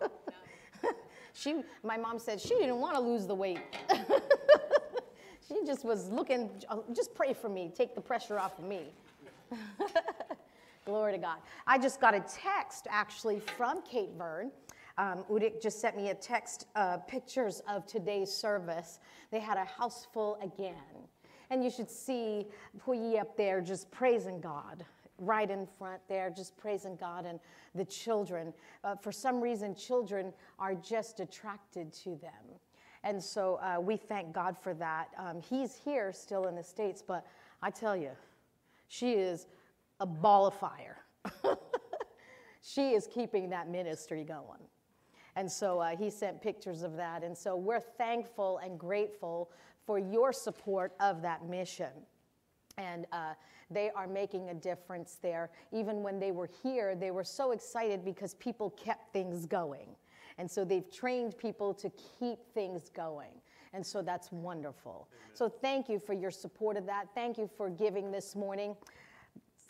[1.32, 3.61] she, my mom said she didn't want to lose the weight.
[5.48, 6.50] she just was looking,
[6.94, 8.88] just pray for me, take the pressure off of me.
[10.89, 11.36] Glory to God.
[11.66, 14.49] I just got a text actually from Cape Verde.
[14.97, 18.99] Um, Udik just sent me a text, uh, pictures of today's service.
[19.30, 20.72] They had a house full again.
[21.51, 22.47] And you should see
[22.80, 24.82] Puyi up there just praising God,
[25.18, 27.39] right in front there, just praising God and
[27.74, 28.55] the children.
[28.82, 32.57] Uh, for some reason, children are just attracted to them.
[33.05, 35.09] And so uh, we thank God for that.
[35.18, 37.26] Um, he's here still in the States, but
[37.61, 38.12] I tell you,
[38.89, 39.49] she is
[40.01, 40.99] a ball of fire.
[42.61, 44.61] she is keeping that ministry going.
[45.36, 47.22] And so uh, he sent pictures of that.
[47.22, 49.51] And so we're thankful and grateful
[49.86, 51.92] for your support of that mission.
[52.76, 53.34] And uh,
[53.70, 55.51] they are making a difference there.
[55.72, 59.88] Even when they were here, they were so excited because people kept things going.
[60.38, 63.32] And so they've trained people to keep things going.
[63.72, 65.09] And so that's wonderful.
[65.12, 65.36] Amen.
[65.36, 67.07] So thank you for your support of that.
[67.14, 68.76] Thank you for giving this morning.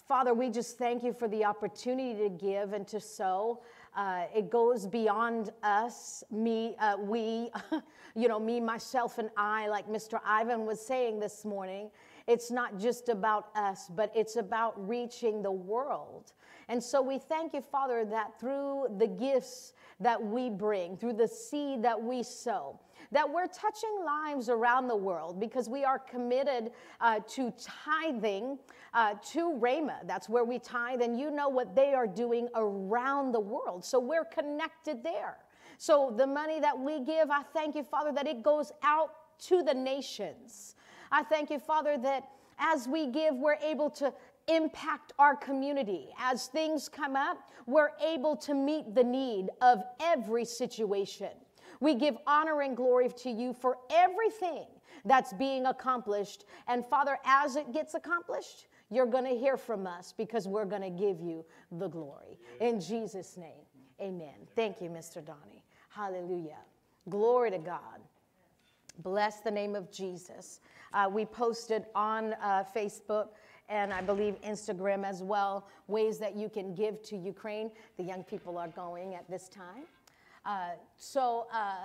[0.08, 3.60] Father, we just thank you for the opportunity to give and to sow.
[3.94, 7.50] Uh, it goes beyond us, me, uh, we,
[8.16, 10.18] you know, me, myself, and I, like Mr.
[10.24, 11.90] Ivan was saying this morning.
[12.26, 16.32] It's not just about us, but it's about reaching the world.
[16.68, 21.28] And so we thank you, Father, that through the gifts that we bring, through the
[21.28, 22.80] seed that we sow,
[23.12, 27.52] that we're touching lives around the world because we are committed uh, to
[27.84, 28.58] tithing
[28.94, 30.06] uh, to Rhema.
[30.06, 33.84] That's where we tithe, and you know what they are doing around the world.
[33.84, 35.38] So we're connected there.
[35.78, 39.10] So the money that we give, I thank you, Father, that it goes out
[39.46, 40.74] to the nations.
[41.12, 42.28] I thank you, Father, that
[42.58, 44.12] as we give, we're able to
[44.48, 46.08] impact our community.
[46.18, 51.30] As things come up, we're able to meet the need of every situation.
[51.80, 54.66] We give honor and glory to you for everything
[55.04, 56.44] that's being accomplished.
[56.66, 60.82] And Father, as it gets accomplished, you're going to hear from us because we're going
[60.82, 62.38] to give you the glory.
[62.60, 63.66] In Jesus' name,
[64.00, 64.34] amen.
[64.56, 65.24] Thank you, Mr.
[65.24, 65.64] Donnie.
[65.90, 66.58] Hallelujah.
[67.08, 68.00] Glory to God.
[69.02, 70.60] Bless the name of Jesus.
[70.92, 73.28] Uh, we posted on uh, Facebook
[73.68, 77.70] and I believe Instagram as well ways that you can give to Ukraine.
[77.98, 79.84] The young people are going at this time.
[80.48, 81.84] Uh, so, uh,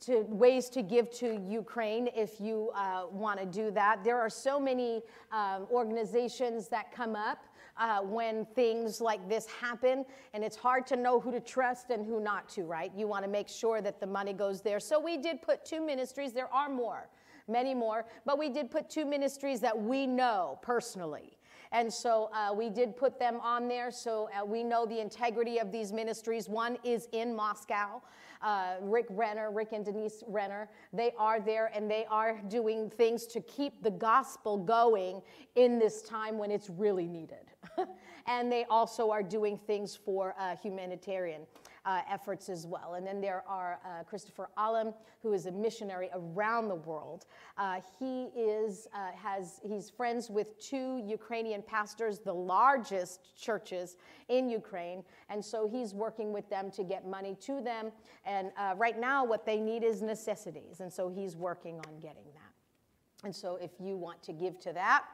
[0.00, 4.02] to ways to give to Ukraine if you uh, want to do that.
[4.02, 7.44] There are so many um, organizations that come up
[7.76, 12.06] uh, when things like this happen, and it's hard to know who to trust and
[12.06, 12.90] who not to, right?
[12.96, 14.80] You want to make sure that the money goes there.
[14.80, 17.10] So we did put two ministries, there are more,
[17.48, 21.36] many more, but we did put two ministries that we know personally.
[21.72, 25.58] And so uh, we did put them on there so uh, we know the integrity
[25.58, 26.48] of these ministries.
[26.48, 28.02] One is in Moscow.
[28.42, 33.24] Uh, Rick Renner, Rick and Denise Renner, they are there and they are doing things
[33.26, 35.22] to keep the gospel going
[35.54, 37.52] in this time when it's really needed.
[38.26, 41.42] and they also are doing things for uh, humanitarian
[41.84, 42.94] uh, efforts as well.
[42.94, 47.26] And then there are uh, Christopher Alam, who is a missionary around the world.
[47.58, 53.96] Uh, he is uh, has he's friends with two Ukrainian pastors, the largest churches
[54.28, 57.90] in Ukraine, and so he's working with them to get money to them.
[58.24, 62.26] And uh, right now, what they need is necessities, and so he's working on getting
[62.34, 63.24] that.
[63.24, 65.04] And so, if you want to give to that,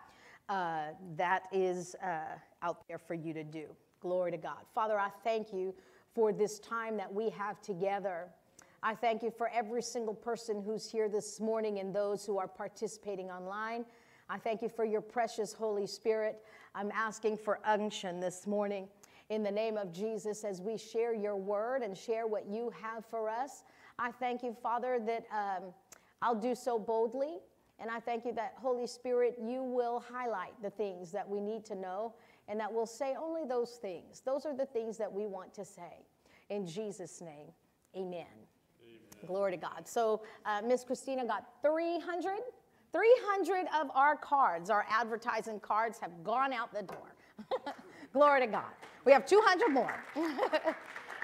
[0.48, 1.94] uh, that is
[2.62, 3.66] out there for you to do.
[4.00, 4.58] Glory to God.
[4.74, 5.74] Father, I thank you
[6.14, 8.28] for this time that we have together.
[8.82, 12.48] I thank you for every single person who's here this morning and those who are
[12.48, 13.84] participating online.
[14.30, 16.38] I thank you for your precious Holy Spirit.
[16.74, 18.88] I'm asking for unction this morning
[19.30, 23.04] in the name of Jesus as we share your word and share what you have
[23.04, 23.64] for us.
[23.98, 25.72] I thank you, Father, that um,
[26.22, 27.38] I'll do so boldly.
[27.80, 31.64] And I thank you that, Holy Spirit, you will highlight the things that we need
[31.66, 32.14] to know
[32.48, 34.22] and that we'll say only those things.
[34.24, 36.06] Those are the things that we want to say.
[36.50, 37.46] In Jesus' name,
[37.94, 38.26] amen.
[38.82, 39.26] amen.
[39.26, 39.86] Glory to God.
[39.86, 42.38] So, uh, Miss Christina got 300.
[42.90, 47.14] 300 of our cards, our advertising cards, have gone out the door.
[48.14, 48.72] Glory to God.
[49.04, 50.02] We have 200 more.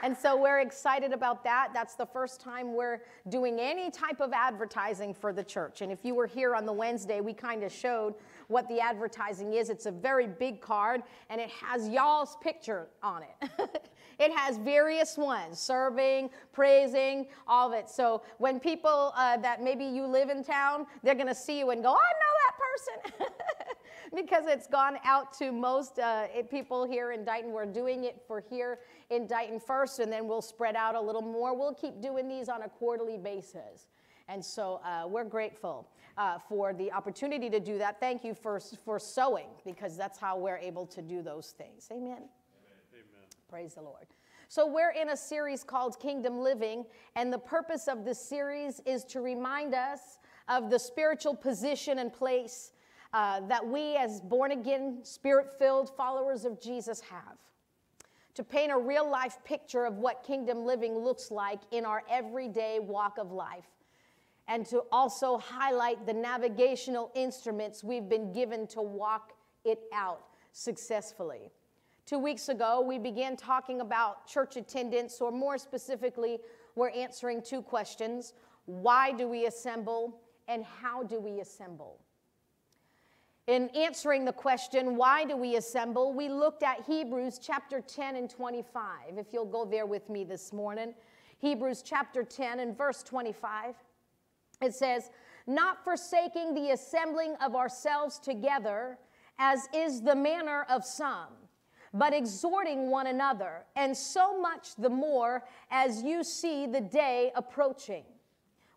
[0.05, 1.71] And so we're excited about that.
[1.73, 3.01] That's the first time we're
[3.31, 5.81] doing any type of advertising for the church.
[5.81, 8.15] And if you were here on the Wednesday, we kind of showed
[8.49, 9.71] what the advertising is.
[9.71, 13.51] It's a very big card and it has y'all's picture on it.
[14.19, 17.89] it has various ones serving, praising, all of it.
[17.89, 21.71] So when people uh, that maybe you live in town, they're going to see you
[21.71, 23.37] and go, I know that person.
[24.15, 27.53] because it's gone out to most uh, people here in Dighton.
[27.53, 28.79] We're doing it for here
[29.11, 31.57] in Dighton first, and then we'll spread out a little more.
[31.57, 33.87] We'll keep doing these on a quarterly basis.
[34.29, 38.01] And so uh, we're grateful uh, for the opportunity to do that.
[38.01, 41.89] Thank you for, for sowing, because that's how we're able to do those things.
[41.91, 42.05] Amen.
[42.07, 42.29] Amen.
[42.93, 43.29] Amen.
[43.51, 44.07] Praise the Lord.
[44.49, 46.85] So, we're in a series called Kingdom Living,
[47.17, 50.19] and the purpose of this series is to remind us
[50.49, 52.73] of the spiritual position and place
[53.13, 57.39] uh, that we, as born again, spirit filled followers of Jesus, have.
[58.35, 62.81] To paint a real life picture of what kingdom living looks like in our everyday
[62.81, 63.74] walk of life.
[64.47, 69.33] And to also highlight the navigational instruments we've been given to walk
[69.65, 71.51] it out successfully.
[72.07, 76.39] Two weeks ago, we began talking about church attendance, or more specifically,
[76.75, 78.35] we're answering two questions
[78.67, 81.99] Why do we assemble, and how do we assemble?
[83.47, 88.31] In answering the question, why do we assemble, we looked at Hebrews chapter 10 and
[88.31, 89.19] 25.
[89.19, 90.95] If you'll go there with me this morning.
[91.39, 93.75] Hebrews chapter 10 and verse 25.
[94.65, 95.11] It says,
[95.47, 98.99] Not forsaking the assembling of ourselves together,
[99.39, 101.29] as is the manner of some,
[101.93, 108.05] but exhorting one another, and so much the more as you see the day approaching.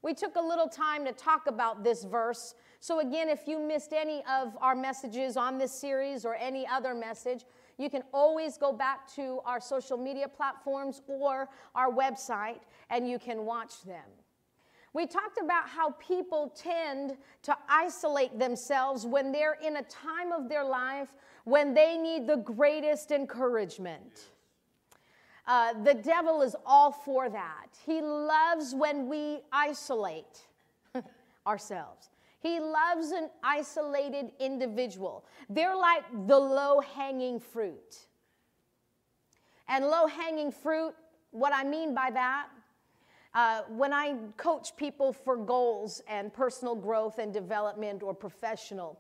[0.01, 3.91] We took a little time to talk about this verse so, again, if you missed
[3.91, 7.43] any of our messages on this series or any other message,
[7.77, 12.59] you can always go back to our social media platforms or our website
[12.89, 14.05] and you can watch them.
[14.93, 20.49] We talked about how people tend to isolate themselves when they're in a time of
[20.49, 21.09] their life
[21.43, 24.25] when they need the greatest encouragement.
[25.45, 27.67] Uh, the devil is all for that.
[27.85, 30.45] He loves when we isolate
[31.47, 32.09] ourselves.
[32.39, 35.25] He loves an isolated individual.
[35.49, 38.07] They're like the low hanging fruit.
[39.69, 40.93] And low hanging fruit,
[41.31, 42.47] what I mean by that,
[43.38, 48.99] uh, when I coach people for goals and personal growth and development or professional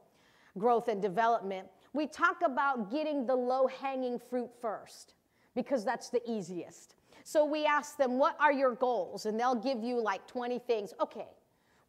[0.59, 5.15] growth and development, we talk about getting the low hanging fruit first
[5.55, 6.97] because that's the easiest.
[7.23, 9.25] So we ask them, What are your goals?
[9.25, 10.93] And they'll give you like 20 things.
[11.01, 11.29] Okay,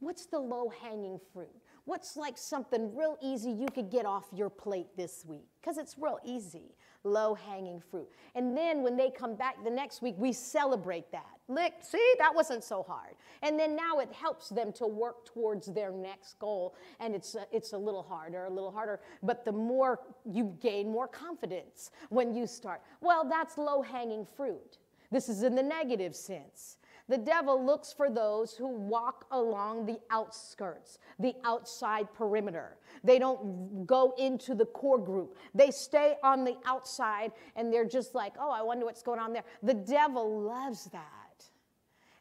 [0.01, 1.55] What's the low hanging fruit?
[1.85, 5.49] What's like something real easy you could get off your plate this week?
[5.61, 6.75] Because it's real easy,
[7.05, 8.09] low hanging fruit.
[8.35, 11.27] And then when they come back the next week, we celebrate that.
[11.49, 13.15] Look, see, that wasn't so hard.
[13.43, 16.75] And then now it helps them to work towards their next goal.
[17.01, 19.01] And it's a, it's a little harder, a little harder.
[19.23, 22.83] But the more you gain more confidence when you start.
[23.01, 24.79] Well, that's low hanging fruit.
[25.11, 26.78] This is in the negative sense.
[27.09, 32.77] The devil looks for those who walk along the outskirts, the outside perimeter.
[33.03, 35.37] They don't go into the core group.
[35.55, 39.33] They stay on the outside and they're just like, oh, I wonder what's going on
[39.33, 39.45] there.
[39.63, 41.47] The devil loves that.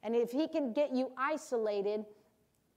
[0.04, 2.06] And if he can get you isolated,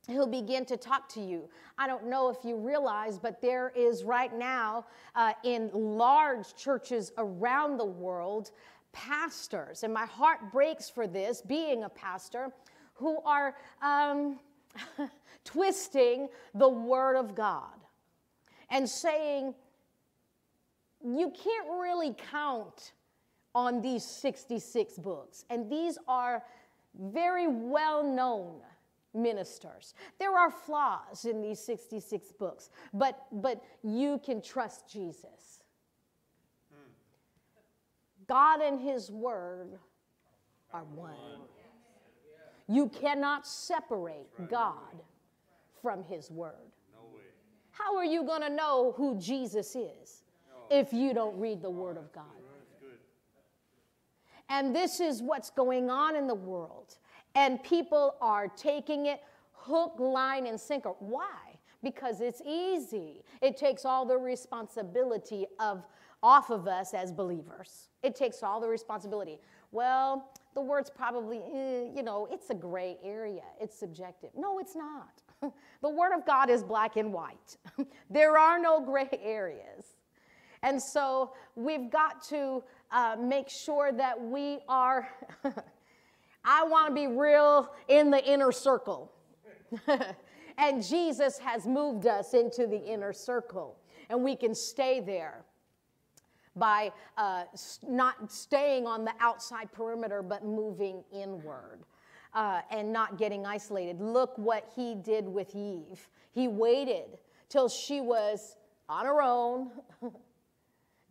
[0.09, 1.49] he'll begin to talk to you.
[1.79, 7.13] I don't know if you realize, but there is right now uh, in large churches
[7.19, 8.51] around the world
[8.93, 12.51] pastors, and my heart breaks for this, being a pastor,
[12.95, 14.39] who are um,
[15.45, 17.75] twisting the Word of God
[18.71, 19.55] and saying,
[21.05, 22.93] you can't really count
[23.55, 25.45] on these 66 books.
[25.51, 26.43] And these are
[26.99, 28.61] very well known
[29.15, 29.95] ministers.
[30.19, 35.60] There are flaws in these 66 books, but, but you can trust Jesus.
[38.31, 39.71] God and His Word
[40.73, 41.17] are one.
[42.69, 45.03] You cannot separate God
[45.83, 46.55] from His Word.
[47.73, 50.23] How are you going to know who Jesus is
[50.71, 52.25] if you don't read the Word of God?
[54.49, 56.99] And this is what's going on in the world.
[57.35, 59.21] And people are taking it
[59.53, 60.93] hook, line, and sinker.
[61.01, 61.59] Why?
[61.83, 63.25] Because it's easy.
[63.43, 65.83] It takes all the responsibility of
[66.23, 67.89] off of us as believers.
[68.03, 69.39] It takes all the responsibility.
[69.73, 73.43] Well, the word's probably, eh, you know, it's a gray area.
[73.61, 74.31] It's subjective.
[74.37, 75.23] No, it's not.
[75.83, 77.57] the word of God is black and white.
[78.11, 79.97] there are no gray areas.
[80.63, 85.09] And so we've got to uh, make sure that we are,
[86.45, 89.11] I want to be real in the inner circle.
[90.59, 93.79] and Jesus has moved us into the inner circle,
[94.11, 95.45] and we can stay there
[96.57, 97.45] by uh,
[97.87, 101.81] not staying on the outside perimeter, but moving inward.
[102.33, 104.01] Uh, and not getting isolated.
[104.01, 106.09] Look what he did with Eve.
[106.31, 108.55] He waited till she was
[108.89, 109.73] on her own,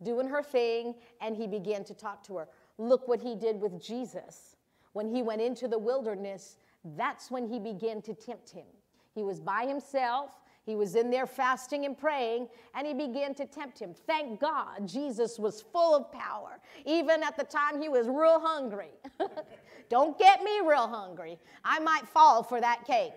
[0.02, 2.48] doing her thing, and he began to talk to her.
[2.78, 4.56] Look what he did with Jesus.
[4.92, 6.56] When he went into the wilderness,
[6.96, 8.66] that's when he began to tempt him.
[9.14, 10.30] He was by himself.
[10.64, 13.94] He was in there fasting and praying, and he began to tempt him.
[14.06, 16.60] Thank God Jesus was full of power.
[16.84, 18.90] Even at the time he was real hungry.
[19.88, 21.38] Don't get me real hungry.
[21.64, 23.14] I might fall for that cake.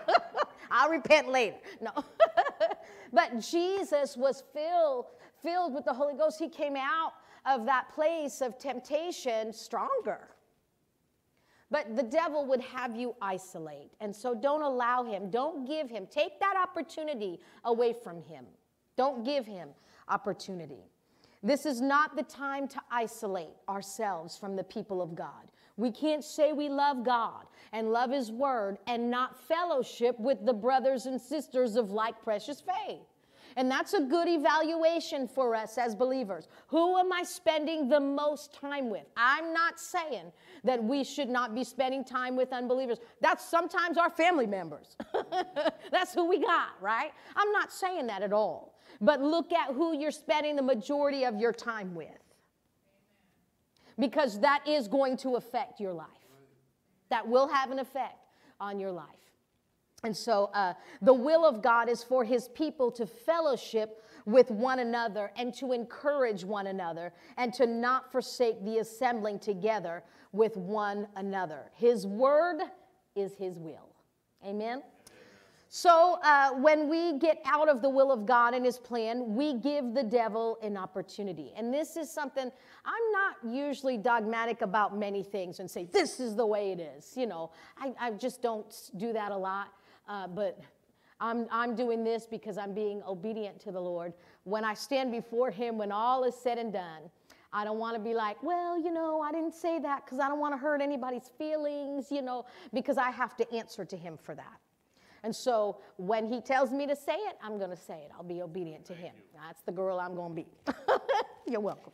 [0.70, 1.56] I'll repent later.
[1.80, 1.90] No.
[3.12, 5.06] but Jesus was filled
[5.44, 7.12] filled with the Holy Ghost, he came out
[7.46, 10.30] of that place of temptation stronger.
[11.70, 13.92] But the devil would have you isolate.
[14.00, 18.44] And so don't allow him, don't give him, take that opportunity away from him.
[18.96, 19.70] Don't give him
[20.08, 20.84] opportunity.
[21.42, 25.50] This is not the time to isolate ourselves from the people of God.
[25.76, 30.52] We can't say we love God and love His Word and not fellowship with the
[30.52, 33.02] brothers and sisters of like precious faith.
[33.56, 36.48] And that's a good evaluation for us as believers.
[36.68, 39.04] Who am I spending the most time with?
[39.16, 40.32] I'm not saying
[40.64, 42.98] that we should not be spending time with unbelievers.
[43.20, 44.96] That's sometimes our family members.
[45.90, 47.12] that's who we got, right?
[47.36, 48.74] I'm not saying that at all.
[49.00, 52.08] But look at who you're spending the majority of your time with.
[53.98, 56.08] Because that is going to affect your life.
[57.10, 58.18] That will have an effect
[58.60, 59.06] on your life.
[60.04, 64.78] And so uh, the will of God is for his people to fellowship with one
[64.78, 70.02] another and to encourage one another and to not forsake the assembling together
[70.32, 71.70] with one another.
[71.74, 72.60] His word
[73.16, 73.88] is his will.
[74.46, 74.82] Amen.
[75.76, 79.54] So, uh, when we get out of the will of God and His plan, we
[79.54, 81.52] give the devil an opportunity.
[81.56, 82.48] And this is something
[82.84, 87.16] I'm not usually dogmatic about many things and say, this is the way it is.
[87.16, 89.72] You know, I, I just don't do that a lot.
[90.08, 90.60] Uh, but
[91.20, 94.12] I'm, I'm doing this because I'm being obedient to the Lord.
[94.44, 97.02] When I stand before Him, when all is said and done,
[97.52, 100.28] I don't want to be like, well, you know, I didn't say that because I
[100.28, 104.18] don't want to hurt anybody's feelings, you know, because I have to answer to Him
[104.20, 104.58] for that.
[105.22, 108.10] And so when He tells me to say it, I'm going to say it.
[108.16, 109.14] I'll be obedient to Him.
[109.34, 110.46] That's the girl I'm going to be.
[111.46, 111.92] You're welcome.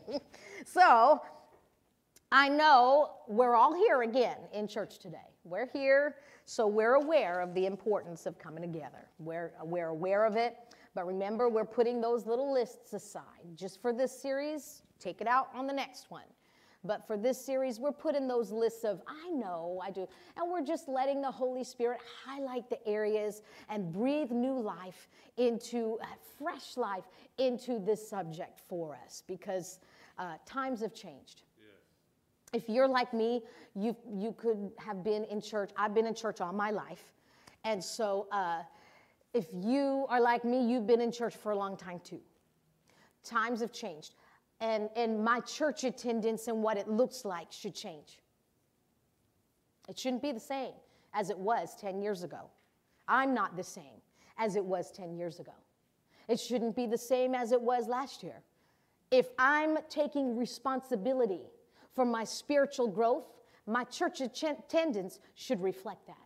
[0.66, 1.22] so
[2.32, 5.18] I know we're all here again in church today.
[5.44, 6.16] We're here
[6.46, 9.08] so we're aware of the importance of coming together.
[9.18, 10.56] We're, we're aware of it.
[10.94, 13.22] But remember, we're putting those little lists aside.
[13.56, 16.24] Just for this series, take it out on the next one.
[16.84, 20.06] But for this series, we're putting those lists of, I know, I do.
[20.36, 25.98] And we're just letting the Holy Spirit highlight the areas and breathe new life into,
[26.00, 26.06] uh,
[26.38, 27.04] fresh life
[27.38, 29.80] into this subject for us because
[30.18, 31.42] uh, times have changed.
[32.56, 33.42] If you're like me,
[33.74, 35.72] you, you could have been in church.
[35.76, 37.12] I've been in church all my life.
[37.64, 38.62] And so uh,
[39.34, 42.20] if you are like me, you've been in church for a long time too.
[43.24, 44.14] Times have changed.
[44.62, 48.20] And, and my church attendance and what it looks like should change.
[49.86, 50.72] It shouldn't be the same
[51.12, 52.48] as it was 10 years ago.
[53.06, 54.00] I'm not the same
[54.38, 55.52] as it was 10 years ago.
[56.26, 58.40] It shouldn't be the same as it was last year.
[59.10, 61.42] If I'm taking responsibility
[61.96, 63.24] for my spiritual growth,
[63.66, 66.16] my church attendance should reflect that.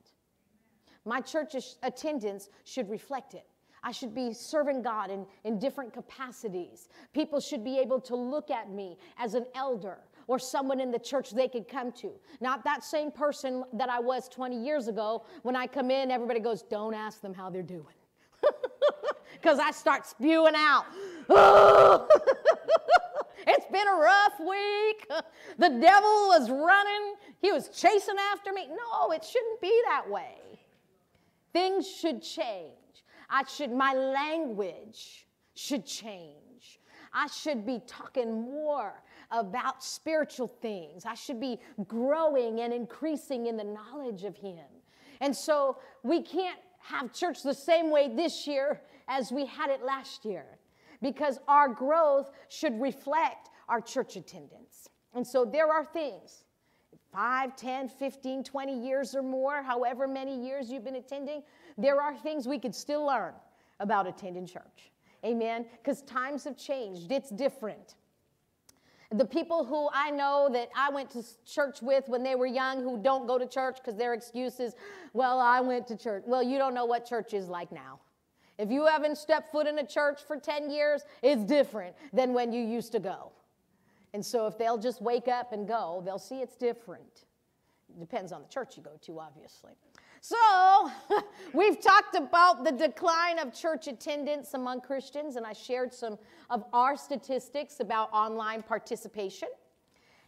[1.06, 3.46] My church attendance should reflect it.
[3.82, 6.88] I should be serving God in, in different capacities.
[7.14, 10.98] People should be able to look at me as an elder or someone in the
[10.98, 12.12] church they could come to.
[12.42, 15.24] Not that same person that I was 20 years ago.
[15.42, 17.86] When I come in, everybody goes, Don't ask them how they're doing.
[19.32, 20.84] Because I start spewing out.
[23.46, 25.06] it's been a rough week.
[25.58, 28.66] The devil was running, he was chasing after me.
[28.68, 30.36] No, it shouldn't be that way.
[31.52, 32.72] Things should change.
[33.28, 36.80] I should, my language should change.
[37.12, 41.04] I should be talking more about spiritual things.
[41.04, 44.64] I should be growing and increasing in the knowledge of Him.
[45.20, 49.82] And so we can't have church the same way this year as we had it
[49.82, 50.46] last year
[51.02, 54.88] because our growth should reflect our church attendance.
[55.14, 56.44] And so there are things
[57.12, 61.42] 5, 10, 15, 20 years or more, however many years you've been attending,
[61.76, 63.32] there are things we could still learn
[63.80, 64.92] about attending church.
[65.24, 65.66] Amen?
[65.82, 67.96] Because times have changed, it's different.
[69.12, 72.80] The people who I know that I went to church with when they were young
[72.80, 74.74] who don't go to church because their excuse is,
[75.12, 76.22] well, I went to church.
[76.26, 77.98] Well, you don't know what church is like now.
[78.60, 82.52] If you haven't stepped foot in a church for 10 years, it's different than when
[82.52, 83.32] you used to go.
[84.12, 87.24] And so if they'll just wake up and go, they'll see it's different.
[87.88, 89.72] It depends on the church you go to, obviously.
[90.20, 90.90] So,
[91.54, 96.18] we've talked about the decline of church attendance among Christians, and I shared some
[96.50, 99.48] of our statistics about online participation.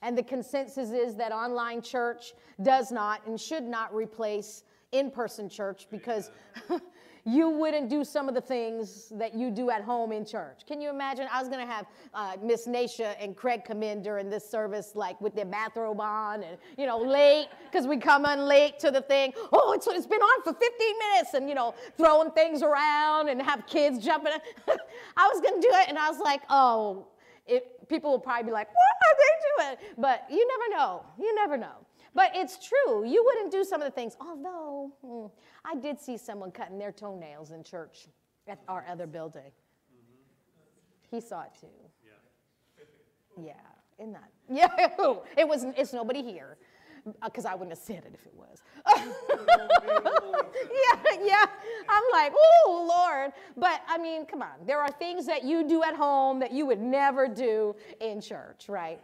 [0.00, 5.48] And the consensus is that online church does not and should not replace in person
[5.48, 6.30] church because
[7.24, 10.62] you wouldn't do some of the things that you do at home in church.
[10.66, 11.28] Can you imagine?
[11.32, 14.92] I was going to have uh, Miss Nasha and Craig come in during this service,
[14.94, 18.90] like with their bathrobe on and, you know, late, because we come in late to
[18.90, 19.32] the thing.
[19.52, 20.68] Oh, it's, it's been on for 15
[20.98, 24.32] minutes and, you know, throwing things around and have kids jumping.
[25.16, 27.06] I was going to do it, and I was like, oh,
[27.46, 29.94] it, people will probably be like, what are they doing?
[29.98, 31.04] But you never know.
[31.18, 31.86] You never know.
[32.14, 33.04] But it's true.
[33.06, 35.26] You wouldn't do some of the things, although hmm,
[35.64, 38.06] I did see someone cutting their toenails in church
[38.46, 39.50] at our other building.
[41.10, 41.66] He saw it too.
[43.36, 43.46] Yeah.
[43.46, 43.52] Yeah.
[43.98, 44.30] Isn't that?
[44.50, 45.14] Yeah.
[45.36, 46.58] It wasn't, it's nobody here
[47.24, 48.62] because uh, I wouldn't have said it if it was.
[50.94, 51.44] yeah, yeah.
[51.88, 53.32] I'm like, oh, Lord.
[53.56, 54.66] But I mean, come on.
[54.66, 58.66] There are things that you do at home that you would never do in church,
[58.68, 59.00] right?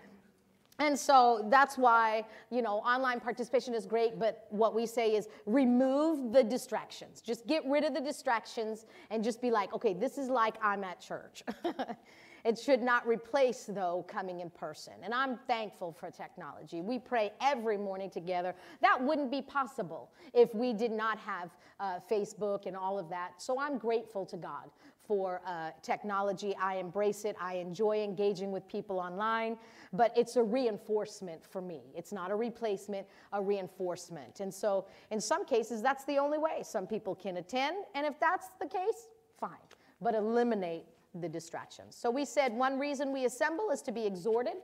[0.81, 5.29] And so that's why, you know, online participation is great, but what we say is
[5.45, 7.20] remove the distractions.
[7.20, 10.85] Just get rid of the distractions and just be like, okay, this is like I'm
[10.85, 11.43] at church.
[12.45, 14.93] it should not replace, though, coming in person.
[15.03, 16.81] And I'm thankful for technology.
[16.81, 18.55] We pray every morning together.
[18.81, 21.51] That wouldn't be possible if we did not have
[21.81, 23.33] uh, Facebook and all of that.
[23.39, 24.70] So I'm grateful to God
[25.09, 26.54] for uh, technology.
[26.61, 27.34] I embrace it.
[27.40, 29.56] I enjoy engaging with people online,
[29.92, 31.80] but it's a reinforcement for me.
[31.96, 34.40] It's not a replacement, a reinforcement.
[34.40, 37.78] And so, in some cases, that's the only way some people can attend.
[37.94, 39.09] And if that's the case,
[39.40, 39.56] fine.
[40.02, 40.84] But eliminate
[41.14, 41.96] the distractions.
[41.96, 44.54] So, we said one reason we assemble is to be exhorted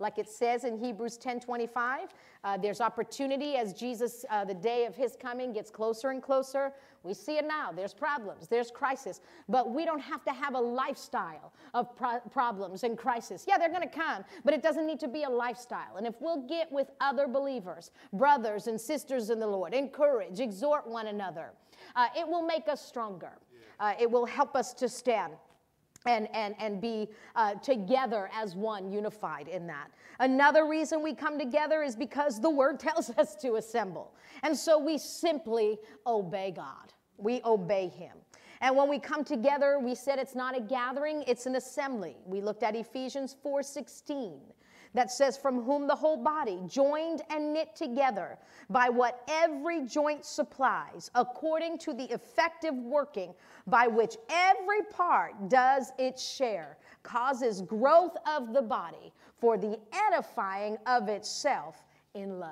[0.00, 2.08] like it says in Hebrews 10:25.
[2.42, 6.72] Uh, there's opportunity as Jesus, uh, the day of his coming, gets closer and closer.
[7.02, 7.70] We see it now.
[7.72, 12.84] There's problems, there's crisis, but we don't have to have a lifestyle of pro- problems
[12.84, 13.44] and crisis.
[13.46, 15.96] Yeah, they're going to come, but it doesn't need to be a lifestyle.
[15.96, 20.86] And if we'll get with other believers, brothers and sisters in the Lord, encourage, exhort
[20.86, 21.52] one another,
[21.96, 23.32] uh, it will make us stronger.
[23.78, 25.32] Uh, it will help us to stand
[26.06, 29.90] and, and, and be uh, together as one, unified in that.
[30.18, 34.14] Another reason we come together is because the word tells us to assemble.
[34.42, 38.16] And so we simply obey God, we obey Him.
[38.62, 42.16] And when we come together, we said it's not a gathering, it's an assembly.
[42.26, 44.40] We looked at Ephesians 4:16
[44.94, 48.38] that says, From whom the whole body, joined and knit together
[48.68, 53.34] by what every joint supplies, according to the effective working
[53.66, 60.76] by which every part does its share, causes growth of the body for the edifying
[60.86, 61.84] of itself
[62.14, 62.50] in love.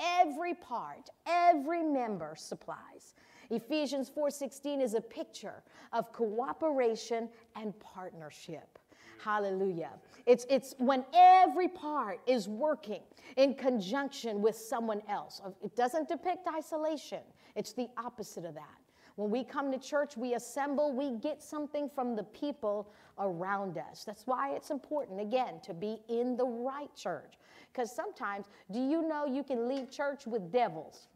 [0.00, 3.14] Every part, every member supplies.
[3.50, 5.62] Ephesians 4:16 is a picture
[5.92, 8.78] of cooperation and partnership.
[9.22, 9.90] Hallelujah.
[10.30, 13.00] It's, it's when every part is working
[13.36, 15.42] in conjunction with someone else.
[15.60, 17.18] It doesn't depict isolation,
[17.56, 18.78] it's the opposite of that.
[19.16, 24.04] When we come to church, we assemble, we get something from the people around us.
[24.04, 27.34] That's why it's important, again, to be in the right church.
[27.72, 31.08] Because sometimes, do you know you can leave church with devils?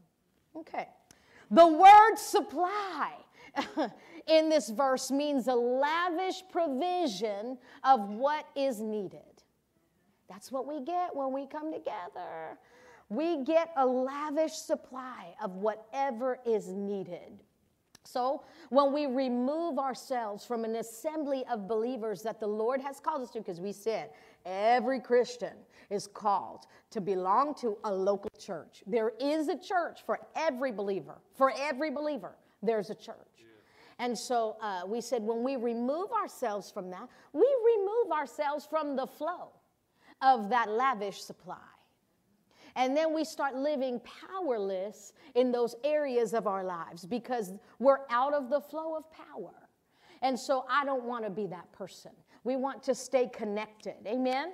[0.56, 0.88] Okay.
[1.52, 3.12] The word supply
[4.26, 9.20] in this verse means a lavish provision of what is needed.
[10.28, 12.58] That's what we get when we come together.
[13.08, 17.42] We get a lavish supply of whatever is needed.
[18.06, 23.22] So, when we remove ourselves from an assembly of believers that the Lord has called
[23.22, 24.10] us to, because we said
[24.44, 25.54] every Christian
[25.88, 28.82] is called to belong to a local church.
[28.86, 31.18] There is a church for every believer.
[31.34, 33.16] For every believer, there's a church.
[33.98, 38.96] And so uh, we said when we remove ourselves from that, we remove ourselves from
[38.96, 39.50] the flow
[40.22, 41.56] of that lavish supply.
[42.76, 48.34] And then we start living powerless in those areas of our lives because we're out
[48.34, 49.54] of the flow of power.
[50.22, 52.10] And so I don't want to be that person.
[52.42, 53.94] We want to stay connected.
[54.06, 54.52] Amen?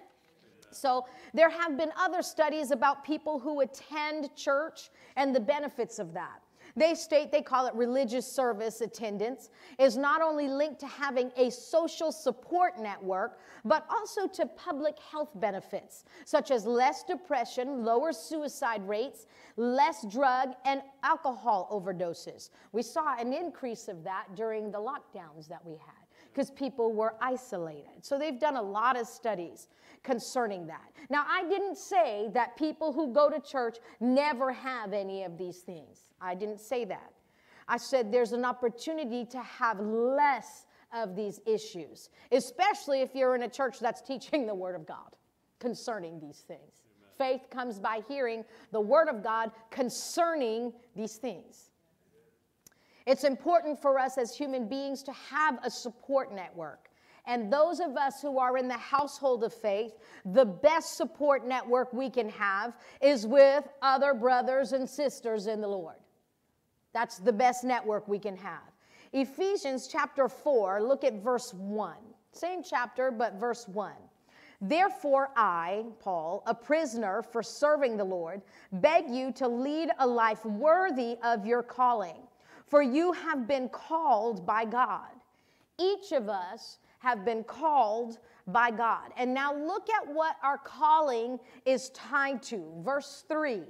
[0.73, 6.13] So, there have been other studies about people who attend church and the benefits of
[6.15, 6.43] that.
[6.77, 11.51] They state they call it religious service attendance is not only linked to having a
[11.51, 18.87] social support network, but also to public health benefits, such as less depression, lower suicide
[18.87, 22.51] rates, less drug and alcohol overdoses.
[22.73, 27.15] We saw an increase of that during the lockdowns that we had because people were
[27.21, 28.03] isolated.
[28.03, 29.69] So they've done a lot of studies
[30.03, 30.93] concerning that.
[31.09, 35.59] Now, I didn't say that people who go to church never have any of these
[35.59, 36.05] things.
[36.21, 37.13] I didn't say that.
[37.69, 43.43] I said there's an opportunity to have less of these issues, especially if you're in
[43.43, 45.17] a church that's teaching the Word of God
[45.61, 46.83] concerning these things.
[47.21, 47.39] Amen.
[47.39, 51.71] Faith comes by hearing the Word of God concerning these things.
[53.07, 56.91] It's important for us as human beings to have a support network.
[57.27, 59.93] And those of us who are in the household of faith,
[60.25, 65.69] the best support network we can have is with other brothers and sisters in the
[65.69, 65.97] Lord.
[66.93, 68.63] That's the best network we can have.
[69.13, 71.97] Ephesians chapter 4, look at verse 1.
[72.33, 73.93] Same chapter, but verse 1.
[74.61, 78.43] Therefore, I, Paul, a prisoner for serving the Lord,
[78.73, 82.17] beg you to lead a life worthy of your calling,
[82.67, 85.09] for you have been called by God.
[85.79, 89.11] Each of us have been called by God.
[89.17, 92.71] And now look at what our calling is tied to.
[92.85, 93.63] Verse 3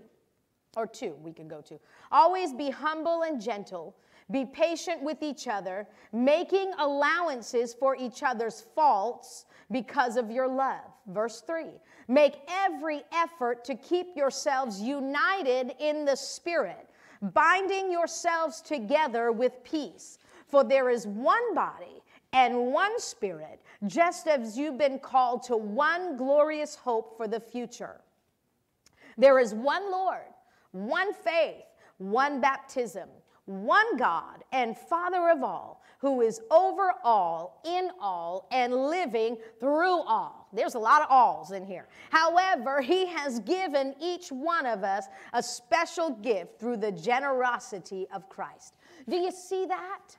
[0.77, 1.79] or 2, we can go to.
[2.13, 3.97] Always be humble and gentle.
[4.31, 10.85] Be patient with each other, making allowances for each other's faults because of your love.
[11.09, 11.67] Verse 3
[12.07, 16.89] Make every effort to keep yourselves united in the Spirit,
[17.21, 20.19] binding yourselves together with peace.
[20.47, 22.03] For there is one body
[22.33, 28.01] and one Spirit, just as you've been called to one glorious hope for the future.
[29.17, 30.23] There is one Lord,
[30.73, 31.65] one faith,
[31.99, 33.09] one baptism,
[33.47, 40.03] one God and Father of all, who is over all, in all, and living through
[40.03, 40.49] all.
[40.53, 41.89] There's a lot of alls in here.
[42.11, 48.29] However, He has given each one of us a special gift through the generosity of
[48.29, 48.77] Christ.
[49.09, 50.17] Do you see that?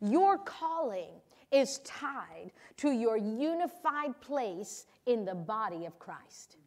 [0.00, 1.10] Your calling
[1.50, 6.57] is tied to your unified place in the body of Christ.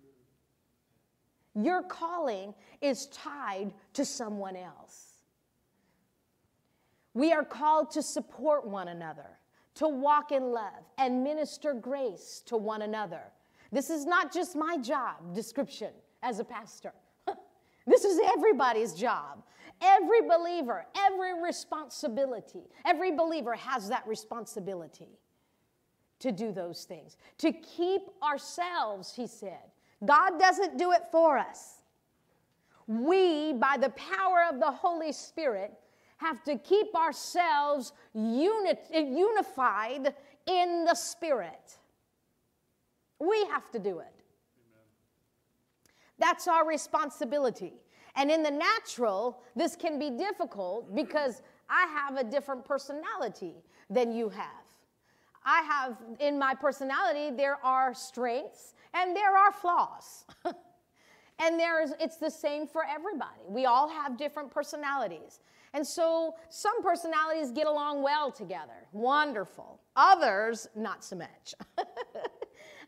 [1.56, 5.07] Your calling is tied to someone else.
[7.14, 9.38] We are called to support one another,
[9.76, 13.22] to walk in love, and minister grace to one another.
[13.72, 15.91] This is not just my job description
[16.23, 16.94] as a pastor.
[17.88, 19.44] this is everybody's job.
[19.82, 25.19] Every believer, every responsibility, every believer has that responsibility
[26.19, 29.72] to do those things, to keep ourselves, he said.
[30.03, 31.82] God doesn't do it for us.
[32.88, 35.73] We, by the power of the Holy Spirit,
[36.18, 40.14] have to keep ourselves uni- unified
[40.45, 41.78] in the Spirit.
[43.19, 44.14] We have to do it.
[44.15, 44.88] Amen.
[46.18, 47.73] That's our responsibility.
[48.15, 53.56] And in the natural, this can be difficult because I have a different personality
[53.90, 54.61] than you have.
[55.45, 60.26] I have, in my personality, there are strengths and there are flaws.
[61.39, 63.41] and there is, it's the same for everybody.
[63.47, 65.39] We all have different personalities.
[65.73, 68.88] And so some personalities get along well together.
[68.91, 69.80] Wonderful.
[69.95, 71.55] Others, not so much.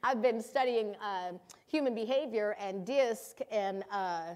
[0.03, 1.31] I've been studying uh,
[1.65, 4.34] human behavior and DISC and uh,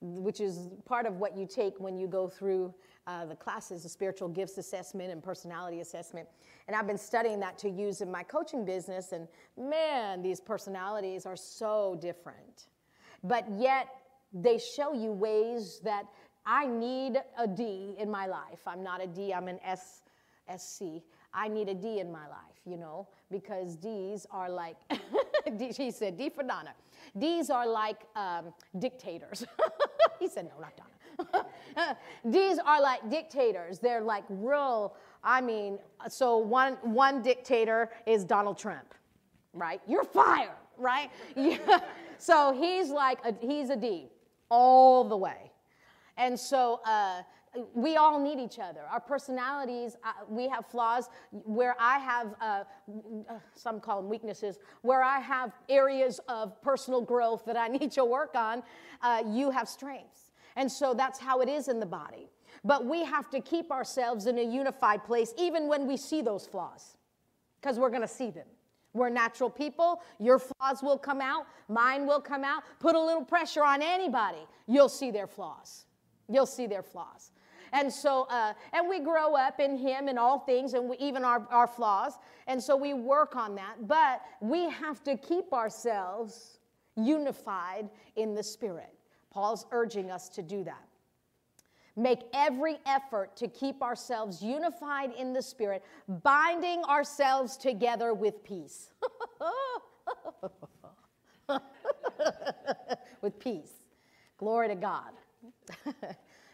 [0.00, 2.74] which is part of what you take when you go through
[3.06, 6.28] uh, the classes, the spiritual gifts assessment and personality assessment.
[6.66, 9.12] And I've been studying that to use in my coaching business.
[9.12, 12.66] And man, these personalities are so different.
[13.22, 13.88] But yet,
[14.32, 16.06] they show you ways that
[16.44, 18.60] I need a D in my life.
[18.66, 20.02] I'm not a D, I'm an S,
[20.56, 21.02] SC.
[21.34, 24.76] I need a D in my life, you know, because D's are like,
[25.56, 26.74] D, she said, D for Donna.
[27.18, 29.44] D's are like um, dictators.
[30.18, 30.90] he said, no, not Donna.
[32.24, 33.78] These are like dictators.
[33.78, 35.78] They're like real, I mean,
[36.08, 38.94] so one, one dictator is Donald Trump,
[39.52, 39.80] right?
[39.86, 41.10] You're fired, right?
[41.34, 41.80] Yeah.
[42.18, 44.08] So he's like, a, he's a D
[44.48, 45.50] all the way.
[46.16, 47.20] And so uh,
[47.74, 48.80] we all need each other.
[48.90, 52.64] Our personalities, uh, we have flaws where I have, uh,
[53.54, 58.04] some call them weaknesses, where I have areas of personal growth that I need to
[58.04, 58.62] work on.
[59.02, 60.25] Uh, you have strengths.
[60.56, 62.28] And so that's how it is in the body.
[62.64, 66.46] But we have to keep ourselves in a unified place even when we see those
[66.46, 66.96] flaws,
[67.60, 68.46] because we're going to see them.
[68.92, 70.00] We're natural people.
[70.18, 72.62] Your flaws will come out, mine will come out.
[72.80, 75.84] Put a little pressure on anybody, you'll see their flaws.
[76.28, 77.30] You'll see their flaws.
[77.72, 81.24] And so, uh, and we grow up in Him in all things, and we, even
[81.24, 82.14] our, our flaws.
[82.46, 83.86] And so we work on that.
[83.86, 86.58] But we have to keep ourselves
[86.96, 88.95] unified in the Spirit.
[89.36, 90.82] Paul's urging us to do that.
[91.94, 95.84] Make every effort to keep ourselves unified in the Spirit,
[96.22, 98.94] binding ourselves together with peace.
[103.20, 103.72] with peace.
[104.38, 105.12] Glory to God.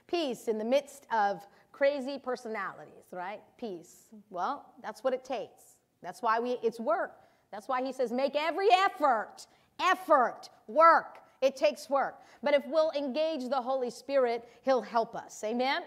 [0.09, 1.41] Peace in the midst of
[1.71, 3.43] crazy personalities, right?
[3.59, 4.09] Peace.
[4.29, 5.77] Well, that's what it takes.
[6.03, 7.13] That's why we it's work.
[7.53, 9.47] That's why he says make every effort.
[9.81, 11.22] Effort, work.
[11.43, 12.23] It takes work.
[12.43, 15.43] But if we'll engage the Holy Spirit, he'll help us.
[15.45, 15.83] Amen.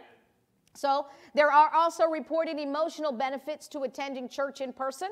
[0.76, 5.10] So, there are also reported emotional benefits to attending church in person.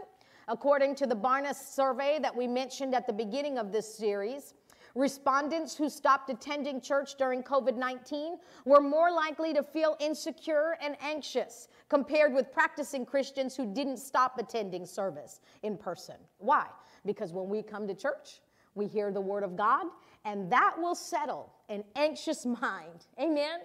[0.49, 4.53] According to the Barna survey that we mentioned at the beginning of this series,
[4.95, 10.95] Respondents who stopped attending church during COVID 19 were more likely to feel insecure and
[11.02, 16.15] anxious compared with practicing Christians who didn't stop attending service in person.
[16.38, 16.68] Why?
[17.06, 18.41] Because when we come to church,
[18.76, 19.88] we hear the word of God,
[20.26, 23.06] and that will settle an anxious mind.
[23.20, 23.60] Amen?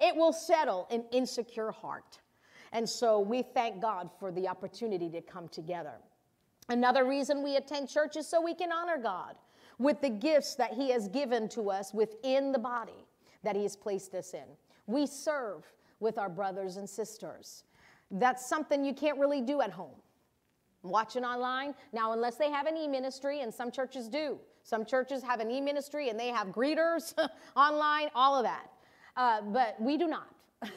[0.00, 2.18] It will settle an insecure heart.
[2.72, 5.94] And so we thank God for the opportunity to come together.
[6.68, 9.36] Another reason we attend church is so we can honor God
[9.78, 13.06] with the gifts that He has given to us within the body
[13.42, 14.44] that He has placed us in.
[14.86, 15.64] We serve
[16.00, 17.64] with our brothers and sisters.
[18.10, 19.96] That's something you can't really do at home.
[20.82, 24.38] Watching online, now, unless they have an e ministry, and some churches do.
[24.68, 27.14] Some churches have an e ministry and they have greeters
[27.56, 28.70] online, all of that.
[29.16, 30.28] Uh, but we do not.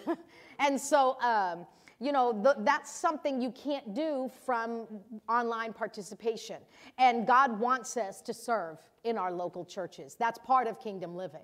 [0.60, 1.66] and so, um,
[2.00, 4.88] you know, the, that's something you can't do from
[5.28, 6.56] online participation.
[7.00, 10.16] And God wants us to serve in our local churches.
[10.18, 11.42] That's part of kingdom living.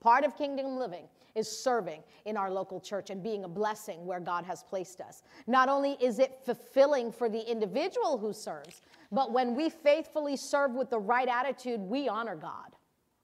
[0.00, 1.04] Part of kingdom living
[1.34, 5.22] is serving in our local church and being a blessing where God has placed us.
[5.46, 8.82] Not only is it fulfilling for the individual who serves,
[9.12, 12.76] but when we faithfully serve with the right attitude, we honor God.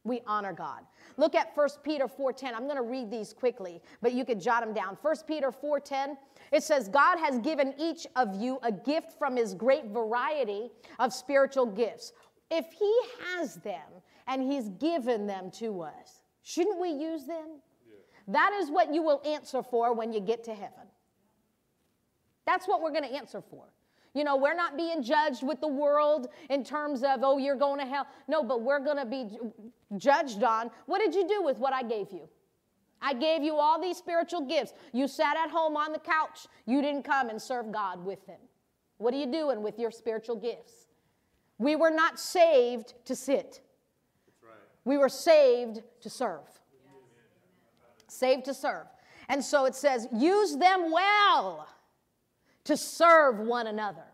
[0.04, 0.80] We honor God.
[1.16, 2.54] Look at 1 Peter 4:10.
[2.54, 4.96] I'm going to read these quickly, but you could jot them down.
[5.00, 6.16] 1 Peter 4:10.
[6.50, 11.12] It says, "God has given each of you a gift from his great variety of
[11.12, 12.12] spiritual gifts.
[12.50, 17.62] If he has them and he's given them to us, shouldn't we use them?
[17.86, 17.94] Yeah.
[18.28, 20.88] That is what you will answer for when you get to heaven.
[22.44, 23.71] That's what we're going to answer for.
[24.14, 27.80] You know, we're not being judged with the world in terms of, oh, you're going
[27.80, 28.06] to hell.
[28.28, 29.38] No, but we're going to be
[29.96, 32.28] judged on what did you do with what I gave you?
[33.00, 34.74] I gave you all these spiritual gifts.
[34.92, 36.46] You sat at home on the couch.
[36.66, 38.38] You didn't come and serve God with them.
[38.98, 40.86] What are you doing with your spiritual gifts?
[41.58, 43.60] We were not saved to sit.
[44.42, 44.52] Right.
[44.84, 46.40] We were saved to serve.
[48.08, 48.86] Saved to serve.
[49.28, 51.66] And so it says, use them well
[52.64, 54.04] to serve one another.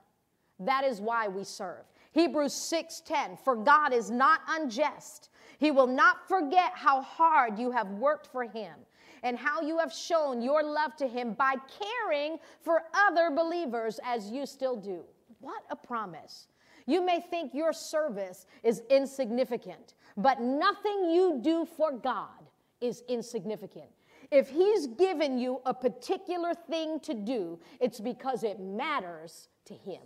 [0.61, 1.85] That is why we serve.
[2.13, 5.31] Hebrews 6:10 For God is not unjust.
[5.59, 8.75] He will not forget how hard you have worked for him
[9.23, 14.31] and how you have shown your love to him by caring for other believers as
[14.31, 15.05] you still do.
[15.41, 16.49] What a promise.
[16.87, 22.49] You may think your service is insignificant, but nothing you do for God
[22.81, 23.91] is insignificant.
[24.31, 30.03] If He's given you a particular thing to do, it's because it matters to Him.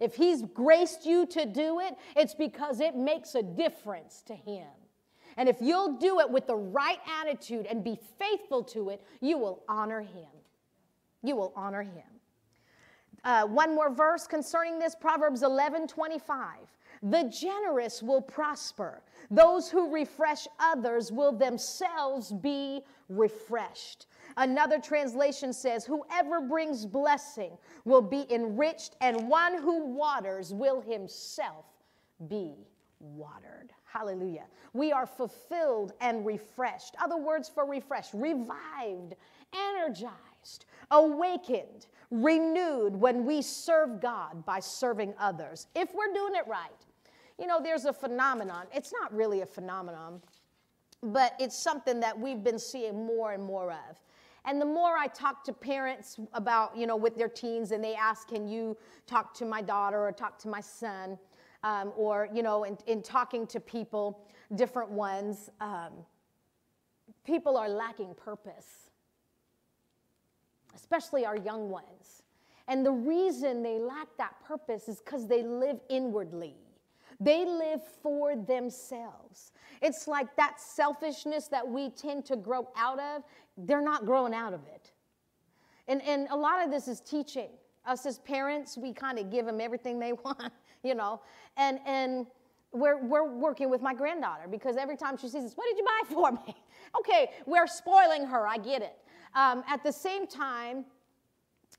[0.00, 4.66] If He's graced you to do it, it's because it makes a difference to Him.
[5.38, 9.38] And if you'll do it with the right attitude and be faithful to it, you
[9.38, 10.26] will honor him.
[11.22, 12.02] You will honor him.
[13.22, 16.56] Uh, one more verse concerning this Proverbs 11 25.
[17.04, 19.00] The generous will prosper.
[19.30, 24.06] Those who refresh others will themselves be refreshed.
[24.36, 31.66] Another translation says, Whoever brings blessing will be enriched, and one who waters will himself
[32.28, 32.54] be
[33.00, 33.72] watered.
[33.84, 34.44] Hallelujah.
[34.74, 36.94] We are fulfilled and refreshed.
[37.02, 39.14] Other words for refreshed, revived,
[39.54, 45.68] energized, awakened, renewed when we serve God by serving others.
[45.74, 46.70] If we're doing it right.
[47.38, 48.66] You know, there's a phenomenon.
[48.74, 50.20] It's not really a phenomenon,
[51.02, 54.00] but it's something that we've been seeing more and more of.
[54.44, 57.94] And the more I talk to parents about, you know, with their teens and they
[57.94, 58.76] ask, can you
[59.06, 61.18] talk to my daughter or talk to my son?
[61.64, 65.92] Um, or, you know, in, in, talking to people, different ones, um,
[67.24, 68.90] people are lacking purpose,
[70.74, 72.22] especially our young ones.
[72.68, 76.54] And the reason they lack that purpose is because they live inwardly.
[77.18, 79.52] They live for themselves.
[79.82, 83.22] It's like that selfishness that we tend to grow out of,
[83.56, 84.92] they're not growing out of it.
[85.88, 87.48] And, and a lot of this is teaching.
[87.86, 90.52] Us as parents, we kind of give them everything they want,
[90.82, 91.20] you know.
[91.56, 92.26] And, and
[92.72, 95.84] we're, we're working with my granddaughter because every time she sees us, what did you
[95.84, 96.54] buy for me?
[96.98, 98.96] okay, we're spoiling her, I get it.
[99.34, 100.84] Um, at the same time,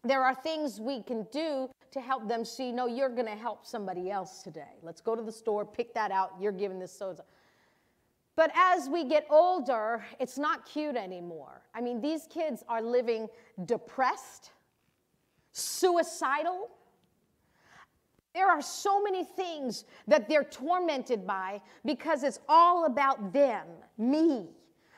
[0.03, 3.65] there are things we can do to help them see no, you're going to help
[3.65, 4.77] somebody else today.
[4.81, 7.15] Let's go to the store, pick that out, you're giving this so
[8.39, 11.61] but as we get older, it's not cute anymore.
[11.75, 13.27] I mean, these kids are living
[13.65, 14.51] depressed,
[15.51, 16.69] suicidal.
[18.33, 23.67] There are so many things that they're tormented by because it's all about them,
[23.97, 24.47] me.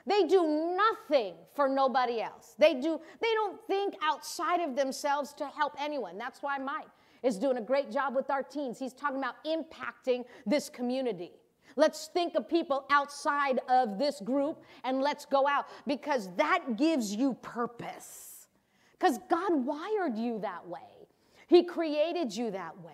[0.06, 2.54] They do nothing for nobody else.
[2.60, 6.16] They do they don't think outside of themselves to help anyone.
[6.20, 6.90] That's why Mike
[7.24, 8.78] is doing a great job with our teens.
[8.78, 11.32] He's talking about impacting this community.
[11.76, 17.14] Let's think of people outside of this group and let's go out because that gives
[17.16, 18.48] you purpose.
[19.00, 21.08] Because God wired you that way,
[21.48, 22.94] He created you that way.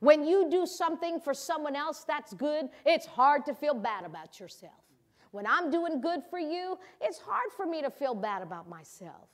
[0.00, 4.40] When you do something for someone else that's good, it's hard to feel bad about
[4.40, 4.72] yourself.
[5.30, 9.28] When I'm doing good for you, it's hard for me to feel bad about myself.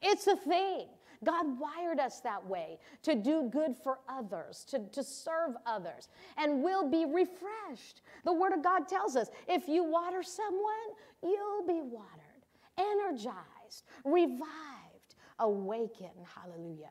[0.00, 0.86] It's a thing.
[1.24, 6.62] God wired us that way to do good for others, to, to serve others, and
[6.62, 8.02] we'll be refreshed.
[8.24, 10.72] The Word of God tells us if you water someone,
[11.22, 12.46] you'll be watered,
[12.78, 16.26] energized, revived, awakened.
[16.34, 16.90] Hallelujah.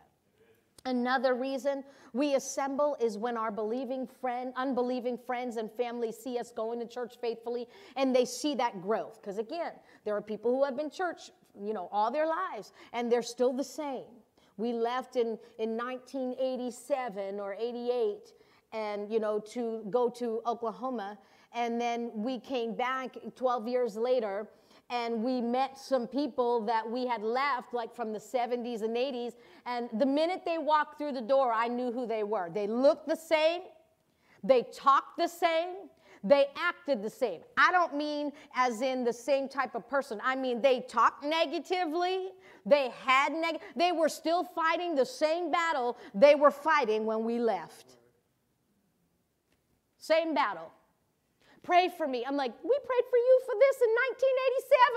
[0.86, 1.84] Another reason
[2.14, 6.88] we assemble is when our believing friend, unbelieving friends and family see us going to
[6.88, 9.22] church faithfully and they see that growth.
[9.22, 9.74] Because again,
[10.06, 11.30] there are people who have been church,
[11.60, 14.21] you know, all their lives and they're still the same.
[14.58, 18.34] We left in, in 1987 or 88
[18.74, 21.18] and, you know, to go to Oklahoma.
[21.54, 24.48] And then we came back 12 years later
[24.92, 29.34] and we met some people that we had left like from the 70s and 80s
[29.66, 32.50] and the minute they walked through the door i knew who they were.
[32.54, 33.62] They looked the same.
[34.44, 35.76] They talked the same.
[36.24, 37.42] They acted the same.
[37.58, 40.20] I don't mean as in the same type of person.
[40.24, 42.30] I mean they talked negatively
[42.66, 47.40] they had neg- they were still fighting the same battle they were fighting when we
[47.40, 47.98] left
[49.98, 50.72] same battle
[51.64, 52.26] Pray for me.
[52.26, 53.92] I'm like, we prayed for you for this in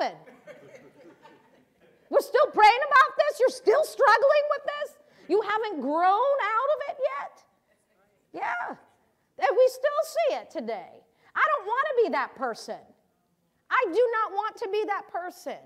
[0.01, 0.81] 1987.
[2.11, 3.41] We're still praying about this.
[3.41, 4.89] You're still struggling with this.
[5.28, 7.45] You haven't grown out of it yet.
[8.32, 8.77] Yeah.
[9.39, 11.05] And we still see it today.
[11.35, 12.81] I don't want to be that person.
[13.70, 15.61] I do not want to be that person.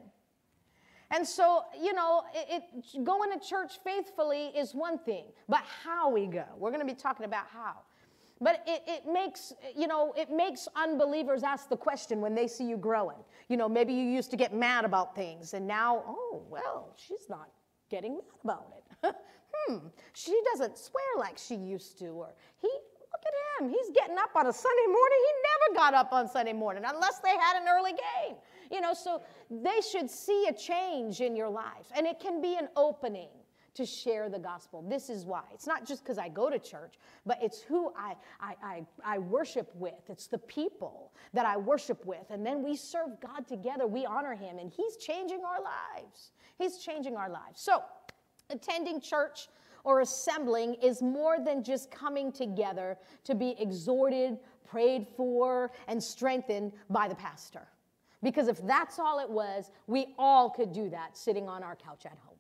[1.11, 6.11] And so, you know, it, it, going to church faithfully is one thing, but how
[6.11, 6.45] we go.
[6.57, 7.77] We're going to be talking about how.
[8.41, 12.65] But it, it makes, you know, it makes unbelievers ask the question when they see
[12.65, 13.19] you growing.
[13.49, 17.29] You know, maybe you used to get mad about things, and now, oh, well, she's
[17.29, 17.49] not
[17.91, 19.15] getting mad about it.
[19.53, 19.79] hmm,
[20.13, 22.07] she doesn't swear like she used to.
[22.09, 22.29] Or
[22.61, 25.19] he, look at him, he's getting up on a Sunday morning.
[25.27, 28.37] He never got up on Sunday morning unless they had an early game.
[28.71, 32.57] You know, so they should see a change in your life, and it can be
[32.57, 33.31] an opening
[33.79, 34.83] to share the gospel.
[34.83, 35.43] This is why.
[35.55, 39.19] It's not just because I go to church, but it's who I, I, I, I,
[39.19, 40.09] worship with.
[40.09, 42.29] It's the people that I worship with.
[42.31, 43.87] And then we serve God together.
[43.87, 46.33] We honor Him, and He's changing our lives.
[46.59, 47.61] He's changing our lives.
[47.61, 47.85] So,
[48.51, 49.47] attending church
[49.85, 54.39] or assembling is more than just coming together to be exhorted,
[54.69, 57.69] prayed for, and strengthened by the pastor.
[58.23, 62.05] Because if that's all it was, we all could do that sitting on our couch
[62.05, 62.37] at home.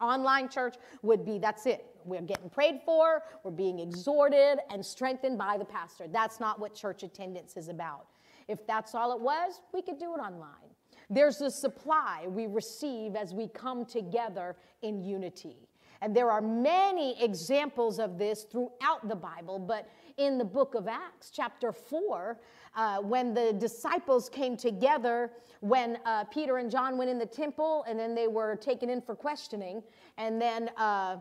[0.00, 1.86] Online church would be that's it.
[2.04, 6.06] We're getting prayed for, we're being exhorted and strengthened by the pastor.
[6.06, 8.06] That's not what church attendance is about.
[8.46, 10.70] If that's all it was, we could do it online.
[11.08, 15.68] There's a supply we receive as we come together in unity.
[16.02, 19.88] And there are many examples of this throughout the Bible, but
[20.18, 22.38] in the book of Acts, chapter 4,
[22.76, 27.84] uh, when the disciples came together, when uh, Peter and John went in the temple
[27.88, 29.82] and then they were taken in for questioning,
[30.18, 31.16] and then uh,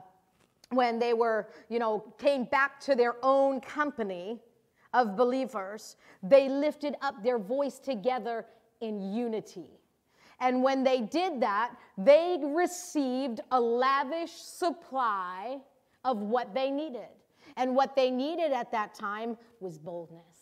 [0.69, 4.39] when they were, you know, came back to their own company
[4.93, 8.45] of believers, they lifted up their voice together
[8.81, 9.79] in unity.
[10.39, 15.59] And when they did that, they received a lavish supply
[16.03, 17.07] of what they needed.
[17.57, 20.34] And what they needed at that time was boldness.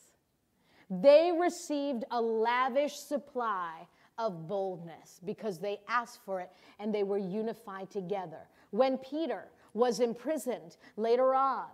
[1.01, 3.87] They received a lavish supply
[4.17, 8.47] of boldness because they asked for it and they were unified together.
[8.71, 11.67] When Peter was imprisoned later on,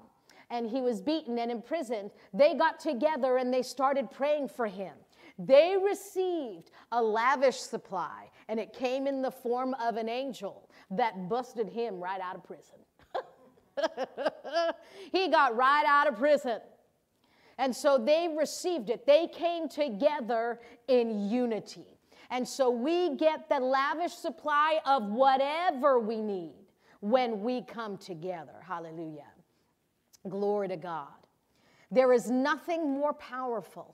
[0.52, 4.94] and he was beaten and imprisoned, they got together and they started praying for him.
[5.38, 11.30] They received a lavish supply, and it came in the form of an angel that
[11.30, 12.76] busted him right out of prison.
[15.12, 16.60] he got right out of prison.
[17.60, 19.06] And so they received it.
[19.06, 21.86] They came together in unity.
[22.32, 26.54] And so we get the lavish supply of whatever we need
[27.02, 28.54] when we come together.
[28.66, 29.28] Hallelujah.
[30.30, 31.08] Glory to God.
[31.92, 33.94] There is nothing more powerful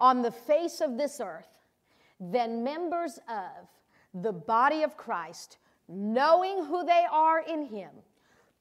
[0.00, 1.60] on the face of this earth
[2.18, 3.68] than members of
[4.20, 7.90] the body of Christ knowing who they are in Him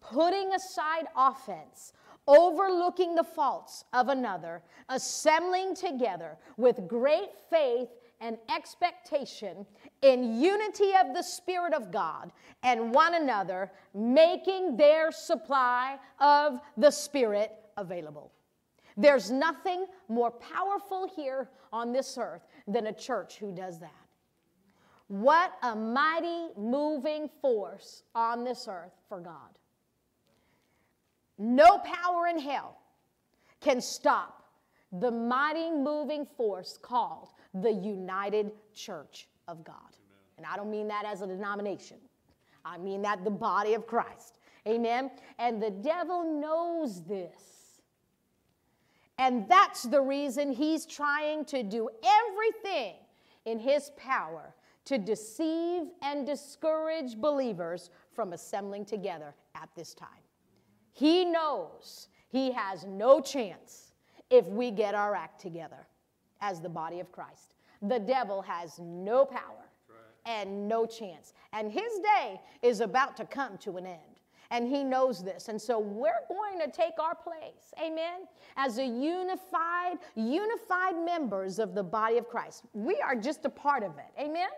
[0.03, 1.93] putting aside offense,
[2.27, 7.89] overlooking the faults of another, assembling together with great faith
[8.21, 9.65] and expectation
[10.01, 12.31] in unity of the Spirit of God
[12.63, 18.31] and one another, making their supply of the Spirit available.
[18.95, 23.91] There's nothing more powerful here on this earth than a church who does that.
[25.07, 29.57] What a mighty moving force on this earth for God.
[31.37, 32.77] No power in hell
[33.61, 34.43] can stop
[34.91, 39.97] the mighty moving force called the United Church of God.
[40.37, 41.97] And I don't mean that as a denomination,
[42.65, 44.39] I mean that the body of Christ.
[44.67, 45.11] Amen.
[45.39, 47.81] And the devil knows this.
[49.17, 52.95] And that's the reason he's trying to do everything
[53.45, 54.55] in his power
[54.85, 60.22] to deceive and discourage believers from assembling together at this time.
[60.93, 63.91] He knows he has no chance
[64.29, 65.87] if we get our act together
[66.41, 67.55] as the body of Christ.
[67.81, 69.69] The devil has no power
[70.25, 71.33] and no chance.
[71.51, 73.99] And his day is about to come to an end.
[74.51, 75.49] And he knows this.
[75.49, 81.73] And so we're going to take our place, amen, as a unified, unified members of
[81.73, 82.63] the body of Christ.
[82.73, 84.49] We are just a part of it, amen?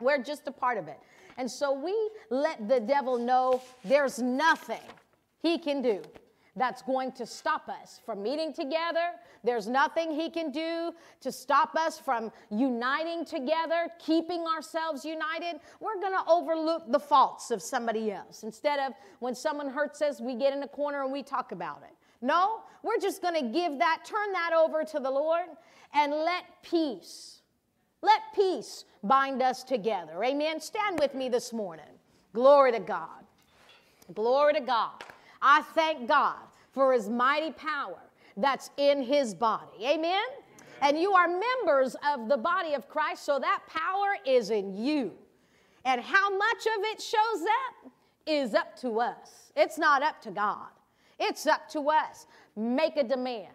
[0.00, 0.98] We're just a part of it.
[1.38, 1.94] And so we
[2.30, 4.80] let the devil know there's nothing
[5.40, 6.02] he can do
[6.56, 9.12] that's going to stop us from meeting together.
[9.44, 15.60] There's nothing he can do to stop us from uniting together, keeping ourselves united.
[15.80, 18.42] We're going to overlook the faults of somebody else.
[18.42, 21.82] Instead of when someone hurts us, we get in a corner and we talk about
[21.86, 21.94] it.
[22.22, 25.44] No, we're just going to give that, turn that over to the Lord
[25.92, 27.42] and let peace,
[28.00, 30.24] let peace bind us together.
[30.24, 30.58] Amen.
[30.60, 31.84] Stand with me this morning.
[32.32, 33.24] Glory to God.
[34.14, 35.04] Glory to God.
[35.40, 36.38] I thank God
[36.72, 37.98] for his mighty power
[38.36, 39.86] that's in his body.
[39.86, 40.24] Amen?
[40.82, 45.12] And you are members of the body of Christ, so that power is in you.
[45.84, 47.92] And how much of it shows up
[48.26, 49.52] is up to us.
[49.56, 50.68] It's not up to God,
[51.18, 52.26] it's up to us.
[52.56, 53.52] Make a demand.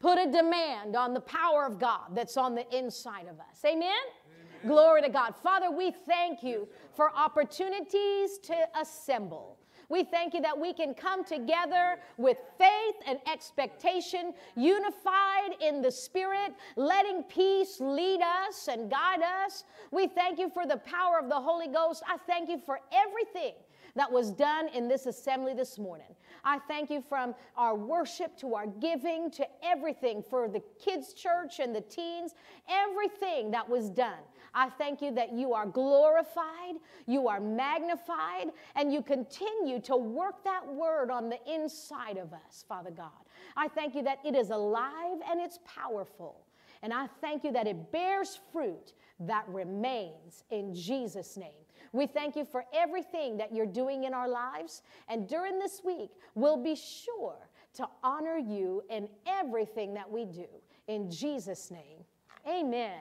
[0.00, 3.62] Put a demand on the power of God that's on the inside of us.
[3.66, 3.82] Amen?
[3.82, 4.66] Amen?
[4.66, 5.34] Glory to God.
[5.42, 6.66] Father, we thank you
[6.96, 9.59] for opportunities to assemble.
[9.90, 15.90] We thank you that we can come together with faith and expectation, unified in the
[15.90, 19.64] Spirit, letting peace lead us and guide us.
[19.90, 22.04] We thank you for the power of the Holy Ghost.
[22.08, 23.54] I thank you for everything
[23.96, 26.14] that was done in this assembly this morning.
[26.44, 31.58] I thank you from our worship to our giving to everything for the kids' church
[31.58, 32.34] and the teens,
[32.68, 34.20] everything that was done.
[34.54, 40.44] I thank you that you are glorified, you are magnified, and you continue to work
[40.44, 43.10] that word on the inside of us, Father God.
[43.56, 46.46] I thank you that it is alive and it's powerful.
[46.82, 51.50] And I thank you that it bears fruit that remains in Jesus' name.
[51.92, 54.82] We thank you for everything that you're doing in our lives.
[55.08, 57.36] And during this week, we'll be sure
[57.74, 60.46] to honor you in everything that we do.
[60.86, 62.04] In Jesus' name,
[62.48, 63.00] amen.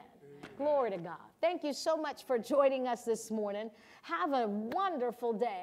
[0.58, 1.18] Glory to God.
[1.42, 3.72] Thank you so much for joining us this morning.
[4.02, 5.58] Have a wonderful day.